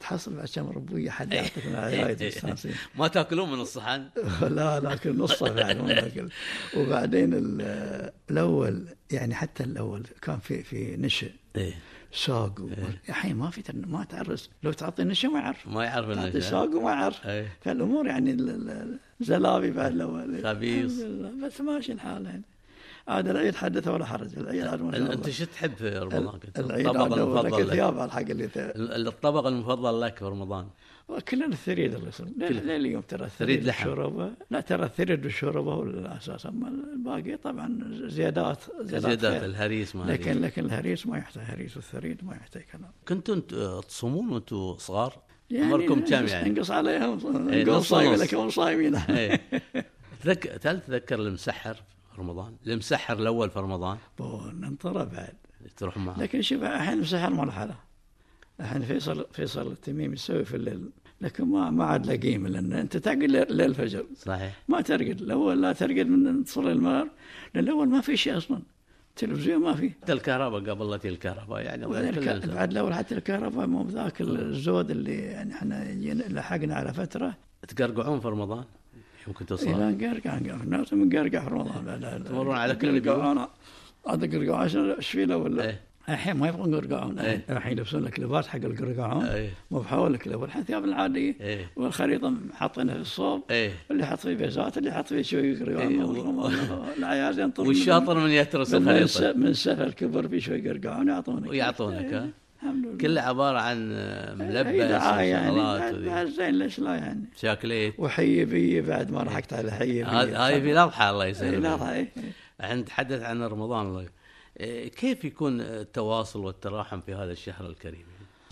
تحصل 0.00 0.34
بعد 0.36 0.48
كم 0.54 0.68
ربويه 0.70 1.10
حد 1.10 1.32
يعطيك 1.32 1.66
من 1.66 1.74
عيايد 1.74 2.22
مستانسين 2.22 2.74
ما 2.98 3.08
تأكلون 3.08 3.52
من 3.52 3.60
الصحن؟ 3.60 4.04
لا 4.56 4.80
لكن 4.80 5.18
نصه 5.18 5.52
بعد 5.52 5.76
ما 5.76 5.86
نأكل. 5.94 6.28
وبعدين 6.76 7.34
ال- 7.34 8.10
الأول 8.30 8.84
يعني 9.12 9.34
حتى 9.34 9.64
الأول 9.64 10.02
كان 10.22 10.38
في 10.38 10.62
في 10.62 10.96
نشا 10.96 11.28
إيه. 11.56 11.74
ساق 12.12 12.68
الحين 13.08 13.36
ما 13.36 13.50
في 13.50 13.62
ما 13.86 14.04
تعرس. 14.04 14.50
لو 14.62 14.72
تعطي 14.72 15.04
نشا 15.04 15.26
ما 15.26 15.38
يعرف. 15.40 15.68
ما 15.68 15.84
يعرف 15.84 16.06
تعطي 16.14 16.30
انه 16.30 16.40
ساق 16.40 16.74
وما 16.76 16.90
يعرف. 16.90 17.26
إيه. 17.26 17.48
فالأمور 17.60 18.06
يعني 18.06 18.36
زلابي 19.20 19.70
بعد 19.70 19.92
الأول. 19.92 20.44
خبيص. 20.44 21.00
بس 21.44 21.60
ماشي 21.60 21.92
الحال 21.92 22.26
يعني. 22.26 22.42
عاد 23.08 23.28
العيد 23.28 23.54
حدث 23.54 23.88
ولا 23.88 24.04
حرج. 24.04 24.38
العيد 24.38 24.66
عاد 24.66 24.82
ما 24.82 24.92
شاء 24.92 25.00
الله. 25.00 25.12
أنت 25.12 25.30
شو 25.30 25.44
تحب 25.44 25.74
في 25.74 25.98
رمضان؟ 25.98 26.38
كنت؟ 26.38 26.58
العيد 26.58 26.86
الطبق 26.86 27.16
المفضل 27.16 27.62
لك 27.62 27.70
ثياب 27.70 27.98
على 27.98 28.04
الحق 28.04 28.20
اللي 28.20 28.46
ت- 28.46 28.56
ال- 28.56 29.08
الطبق 29.08 29.46
المفضل 29.46 30.00
لك 30.00 30.18
في 30.18 30.24
رمضان. 30.24 30.66
كلنا 31.18 31.46
الثريد 31.46 31.94
الله 31.94 32.08
يسلمك. 32.08 32.42
اليوم 32.42 33.02
ترى 33.02 33.24
الثريد 33.24 33.64
لحم. 33.64 33.88
والشوربة. 33.88 34.32
لا 34.50 34.60
ترى 34.60 34.84
الثريد 34.84 35.24
والشوربة 35.24 35.72
هو 35.72 35.82
الأساس 35.82 36.46
أما 36.46 36.68
الباقي 36.68 37.36
طبعا 37.36 37.78
زيادات 38.06 38.58
زيادات 38.80 39.20
خير. 39.20 39.44
الهريس 39.44 39.96
ما 39.96 40.04
لكن 40.04 40.30
لكن 40.30 40.40
لكن 40.40 40.64
الهريس 40.64 41.06
ما 41.06 41.18
يحتاج 41.18 41.44
هريس 41.44 41.76
والثريد 41.76 42.24
ما 42.24 42.34
يحتاج 42.34 42.62
كلام. 42.62 42.90
كنتوا 43.08 43.80
تصومون 43.80 44.28
وأنتم 44.28 44.76
صغار؟ 44.78 45.22
عمركم 45.52 46.00
كم 46.04 46.26
يعني؟ 46.26 46.50
نقص 46.50 46.70
عليهم 46.70 47.48
إيه، 47.50 47.64
نقول 47.64 47.76
نص 48.46 48.54
صايمين. 48.54 48.94
إيه. 48.94 49.40
تذكر 50.22 50.70
هل 50.70 50.80
تذكر 50.80 51.20
المسحر 51.20 51.74
في 51.74 52.20
رمضان؟ 52.20 52.56
المسحر 52.66 53.18
الأول 53.18 53.50
في 53.50 53.58
رمضان؟ 53.58 53.98
ننطره 54.54 55.04
بعد. 55.04 55.34
تروح 55.76 55.96
معه 55.96 56.20
لكن 56.20 56.42
شوف 56.42 56.62
الحين 56.62 57.00
مسحر 57.00 57.30
ما 57.30 57.42
له 57.42 57.52
حلا 57.52 57.74
الحين 58.60 58.82
فيصل 58.82 59.26
فيصل 59.32 59.66
التميمي 59.66 60.14
يسوي 60.14 60.44
في 60.44 60.56
الليل 60.56 60.90
لكن 61.20 61.44
ما 61.44 61.70
ما 61.70 61.84
عاد 61.84 62.06
له 62.06 62.16
قيمه 62.16 62.48
لأن 62.48 62.72
انت 62.72 62.96
تعقل 62.96 63.30
ليل 63.30 63.60
الفجر 63.60 64.04
صحيح. 64.16 64.58
ما 64.68 64.80
ترقد. 64.80 65.20
الأول 65.20 65.62
لا 65.62 65.72
ترقد 65.72 66.06
من 66.06 66.44
تصلي 66.44 66.72
المغرب 66.72 67.08
لأن 67.54 67.64
الأول 67.64 67.88
ما 67.88 68.00
في 68.00 68.16
شيء 68.16 68.36
أصلا. 68.36 68.58
تلفزيون 69.16 69.62
ما 69.62 69.74
في. 69.74 69.90
حتى 70.02 70.12
الكهرباء 70.12 70.60
قبل 70.74 70.90
لا 70.90 70.96
تجي 70.96 71.08
الكهرباء 71.08 71.60
يعني 71.60 71.86
بعد 72.54 72.70
الأول 72.70 72.94
حتى 72.94 73.14
الكهرباء 73.14 73.66
مو 73.66 73.82
بذاك 73.82 74.20
الزود 74.20 74.90
اللي 74.90 75.18
يعني 75.18 75.54
إحنا 75.54 75.94
لحقنا 76.28 76.74
على 76.74 76.92
فترة. 76.92 77.34
تقرقعون 77.68 78.20
في 78.20 78.28
رمضان؟ 78.28 78.64
يمكن 79.28 79.46
توصل 79.46 79.66
إلى 79.66 79.92
نقرقع 79.92 80.38
نقرقع. 80.38 80.62
الناس 80.62 80.92
مقرقع 80.92 81.40
في 81.40 81.50
رمضان. 81.50 81.86
لا 81.86 81.96
لا 81.96 82.18
لا. 82.18 82.24
تمرون 82.24 82.56
على 82.56 82.74
كل؟ 82.74 83.10
قرقعون 83.10 83.46
هذا 84.08 84.26
قرقعون 84.26 84.60
عشان 84.60 84.96
له 85.14 85.36
ولا 85.36 85.64
إيه. 85.64 85.89
الحين 86.14 86.36
ما 86.36 86.48
يبغون 86.48 86.74
قرقعون 86.74 87.18
إيه. 87.18 87.44
الحين 87.50 87.78
يلبسون 87.78 88.02
لك 88.02 88.20
لباس 88.20 88.48
حق 88.48 88.56
القرقعون 88.64 89.24
إيه. 89.24 89.50
مو 89.70 89.78
بحول 89.78 90.12
لك 90.12 90.28
لباس. 90.28 90.48
الحين 90.48 90.64
ثياب 90.64 90.84
العاديه 90.84 91.34
إيه. 91.40 91.70
والخريطة 91.76 92.34
حاطينها 92.54 92.94
في 92.94 93.00
الصوب. 93.00 93.42
إيه. 93.50 93.72
اللي 93.90 94.06
حط 94.06 94.18
فيه 94.18 94.34
بيزات 94.34 94.78
اللي 94.78 94.92
حط 94.92 95.06
فيه 95.06 95.22
شوي 95.22 95.54
قرقعون 95.54 96.52
العيال 96.98 97.38
ينطر 97.38 97.62
والشاطر 97.62 98.18
من 98.18 98.30
يترس 98.30 98.74
الخريطة؟ 98.74 99.32
من 99.32 99.54
سفر 99.54 99.90
كبر 99.90 100.28
فيه 100.28 100.38
شوي 100.38 100.68
قرقعون 100.68 101.08
يعطونك. 101.08 101.50
ويعطونك 101.50 102.12
إيه. 102.12 102.18
ها؟ 102.62 102.74
كله 103.00 103.20
عبارة 103.20 103.58
عن 103.58 103.92
هي 103.92 104.34
ملبس 104.34 104.84
دعايه 104.90 105.30
يعني 105.30 106.30
زين 106.30 106.54
ليش 106.54 106.78
لا 106.78 106.94
يعني؟ 106.94 107.24
شاكليت. 107.36 107.94
وحي 107.98 108.44
بي 108.44 108.80
بعد 108.80 109.10
ما 109.10 109.18
لحقت 109.18 109.52
على 109.52 109.72
حي 109.72 109.92
بي. 109.92 110.04
هذه 110.04 110.60
في 110.60 110.72
الأضحى 110.72 111.10
الله 111.10 111.26
يسلمك. 111.26 111.62
لا 111.62 111.94
إيه. 111.94 112.08
إحنا 112.60 112.74
نتحدث 112.74 113.22
عن 113.22 113.42
رمضان 113.42 113.86
الله 113.86 114.06
كيف 114.88 115.24
يكون 115.24 115.60
التواصل 115.60 116.40
والتراحم 116.40 117.00
في 117.00 117.14
هذا 117.14 117.32
الشهر 117.32 117.66
الكريم؟ 117.66 118.04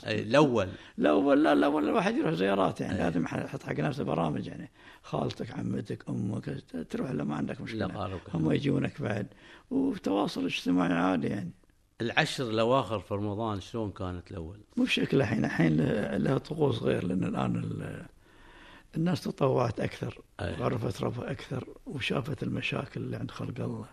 أي 0.06 0.22
الأول. 0.22 0.68
لا 0.98 1.12
ولا 1.12 1.54
لا 1.54 1.66
ولا 1.66 1.90
الواحد 1.90 2.16
يروح 2.16 2.32
زيارات 2.34 2.80
يعني. 2.80 2.98
لازم 2.98 3.24
يحط 3.24 3.62
حق 3.62 3.72
نفسه 3.80 4.04
برامج 4.04 4.46
يعني. 4.46 4.70
خالتك 5.02 5.50
عمتك 5.50 6.09
أمك 6.09 6.62
تروح 6.90 7.11
لا 7.11 7.24
ما 7.24 7.36
عندك 7.36 7.61
مشكلة. 7.61 7.86
هم 8.34 8.52
يجونك 8.52 9.02
بعد. 9.02 9.26
وتواصل 9.70 10.44
اجتماعي 10.44 10.92
عادي 10.92 11.26
يعني. 11.26 11.50
العشر 12.00 12.50
الأواخر 12.50 13.00
في 13.00 13.14
رمضان 13.14 13.61
شلون 13.61 13.90
كانت 13.90 14.30
الأول؟ 14.30 14.59
مو 14.76 14.84
بشكل 14.84 15.16
الحين. 15.20 15.44
الحين 15.44 15.76
له- 15.76 16.16
لها 16.16 16.38
طقوس 16.38 16.82
غير 16.82 17.04
لأن 17.06 17.24
الآن 17.24 17.56
ال- 17.56 18.06
الناس 18.96 19.20
تطوعت 19.20 19.80
أكثر 19.80 20.18
أي. 20.40 20.61
وعرفت 20.61 21.02
ربها 21.02 21.30
أكثر 21.30 21.64
وشافت 21.86 22.42
المشاكل 22.42 23.00
اللي 23.00 23.16
عند 23.16 23.30
خلق 23.30 23.61
الله. 23.61 23.86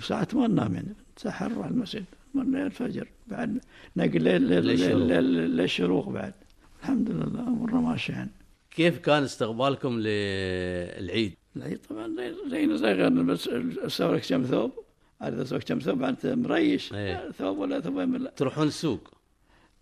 ساعة 0.00 0.28
ما 0.32 0.46
ننام 0.46 0.74
يعني 0.74 0.94
نتسحر 1.12 1.48
نروح 1.48 1.66
المسجد 1.66 2.04
من 2.34 2.56
الفجر 2.56 3.08
بعد 3.26 3.60
نقل 3.96 4.20
للشروق. 4.24 6.08
بعد 6.08 6.34
الحمد 6.80 7.10
لله 7.10 7.40
أمورنا 7.40 7.80
ماشيه 7.80 8.12
يعني 8.14 8.30
كيف 8.70 8.98
كان 8.98 9.22
استقبالكم 9.22 10.00
للعيد؟ 10.00 11.34
العيد 11.56 11.78
طبعا 11.90 12.16
زي 12.16 12.34
زينا 12.50 12.76
زي 12.76 13.10
بس 13.10 13.48
أسوي 13.48 14.16
لك 14.16 14.22
كم 14.28 14.42
ثوب 14.42 14.72
عاد 15.20 15.38
أسوي 15.38 15.58
كم 15.58 15.78
ثوب 15.78 15.98
بعد 15.98 16.26
مريش 16.26 16.94
إيه. 16.94 17.30
ثوب 17.30 17.58
ولا 17.58 17.80
ثوبين 17.80 18.08
من 18.08 18.28
تروحون 18.36 18.66
السوق 18.66 19.10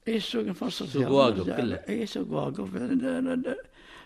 اي 0.08 0.16
السوق 0.16 0.44
نفصل 0.44 0.88
سوق 0.88 1.02
فيها. 1.02 1.08
واقف 1.08 1.50
كله. 1.50 1.74
اي 1.88 2.06
سوق 2.06 2.30
واقف 2.32 2.76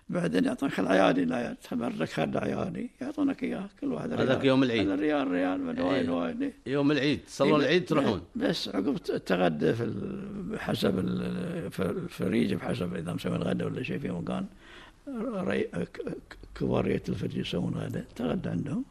بعدين 0.08 0.44
يعطونك 0.44 0.80
العيادي 0.80 1.24
لا 1.24 1.56
تبرك 1.70 2.08
خد 2.08 2.36
عيادي 2.36 2.90
يعطونك 3.00 3.42
إياه 3.42 3.68
كل 3.80 3.92
واحد 3.92 4.12
هذاك. 4.12 4.44
يوم 4.44 4.62
العيد. 4.62 4.90
ريال 4.90 5.30
ريال 5.30 5.60
من 5.60 5.78
إيه. 5.78 5.84
وايد 5.84 6.08
وايد 6.08 6.42
إيه. 6.42 6.52
يوم 6.66 6.90
العيد 6.92 7.20
تصلون 7.26 7.60
العيد 7.60 7.84
تروحون 7.84 8.20
بس 8.36 8.68
عقب 8.68 8.96
التغدى 9.10 9.72
في 9.74 9.92
حسب 10.58 10.98
الفريج 11.78 12.54
بحسب 12.54 12.94
إذا 12.94 13.12
مسوين 13.12 13.42
غدا 13.42 13.66
ولا 13.66 13.82
شيء 13.82 13.98
في 13.98 14.08
مكان 14.08 14.46
كبارية 16.54 17.02
الفريج 17.08 17.36
يسوون 17.36 17.74
غدا 17.74 18.04
تغدى 18.16 18.48
عندهم 18.48 18.84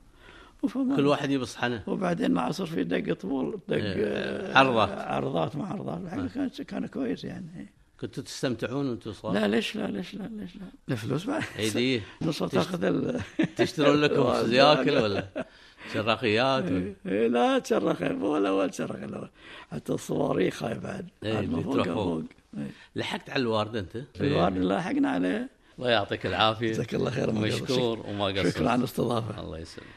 كل 0.95 1.07
واحد 1.07 1.29
يبي 1.31 1.45
صحنه 1.45 1.83
وبعدين 1.87 2.31
العصر 2.31 2.65
في 2.65 2.83
دق 2.83 3.13
طبول 3.13 3.59
دق 3.67 3.75
إيه، 3.75 3.93
آه، 3.97 4.57
عرضات. 4.57 4.89
عرضات 4.89 5.55
مع 5.55 5.69
عرضات 5.69 6.31
كان 6.33 6.49
كان 6.67 6.85
كويس 6.85 7.23
يعني 7.23 7.67
كنتوا 8.01 8.23
تستمتعون 8.23 8.89
وأنتم 8.89 9.13
صغار؟ 9.13 9.33
لا 9.33 9.47
ليش 9.47 9.75
لا؟ 9.75 9.87
ليش 9.87 10.13
لا؟ 10.15 10.29
ليش 10.33 10.55
لا؟ 10.55 10.61
الفلوس 10.89 11.25
بعد 11.25 11.43
عيديه 11.57 12.01
نص 12.21 12.43
تاخذ 12.43 12.83
ال... 12.83 13.21
تشترون 13.57 14.01
لكم 14.01 14.33
زياكل 14.49 14.97
ولا 14.97 15.45
شراخيات 15.93 16.63
ولا- 16.63 16.93
إيه، 17.05 17.27
لا 17.27 17.59
تشرخ. 17.59 18.01
ولا 18.01 18.51
ولا 18.51 18.67
تشرخ 18.67 18.95
لا. 18.95 19.29
حتى 19.71 19.93
الصواريخ 19.93 20.63
هاي 20.63 20.79
بعد. 20.79 21.07
إيه، 21.23 21.39
اللي 21.39 21.55
ما 21.55 21.61
فوق 21.63 21.83
فوق. 21.83 22.23
إيه. 22.57 22.71
لحقت 22.95 23.29
على 23.29 23.41
الوارد 23.41 23.75
أنت؟ 23.75 23.97
الوالد 24.21 24.57
لاحقنا 24.57 25.09
عليه. 25.09 25.49
الله 25.79 25.89
يعطيك 25.89 26.25
العافية. 26.25 26.71
جزاك 26.71 26.95
الله 26.95 27.11
خير 27.11 27.31
ما 27.31 27.39
مشكور. 27.41 27.99
وما 28.07 28.25
قصرت. 28.25 28.47
شكرا 28.55 28.69
على 28.69 28.79
الاستضافة. 28.79 29.41
الله 29.41 29.57
يسلمك. 29.59 29.87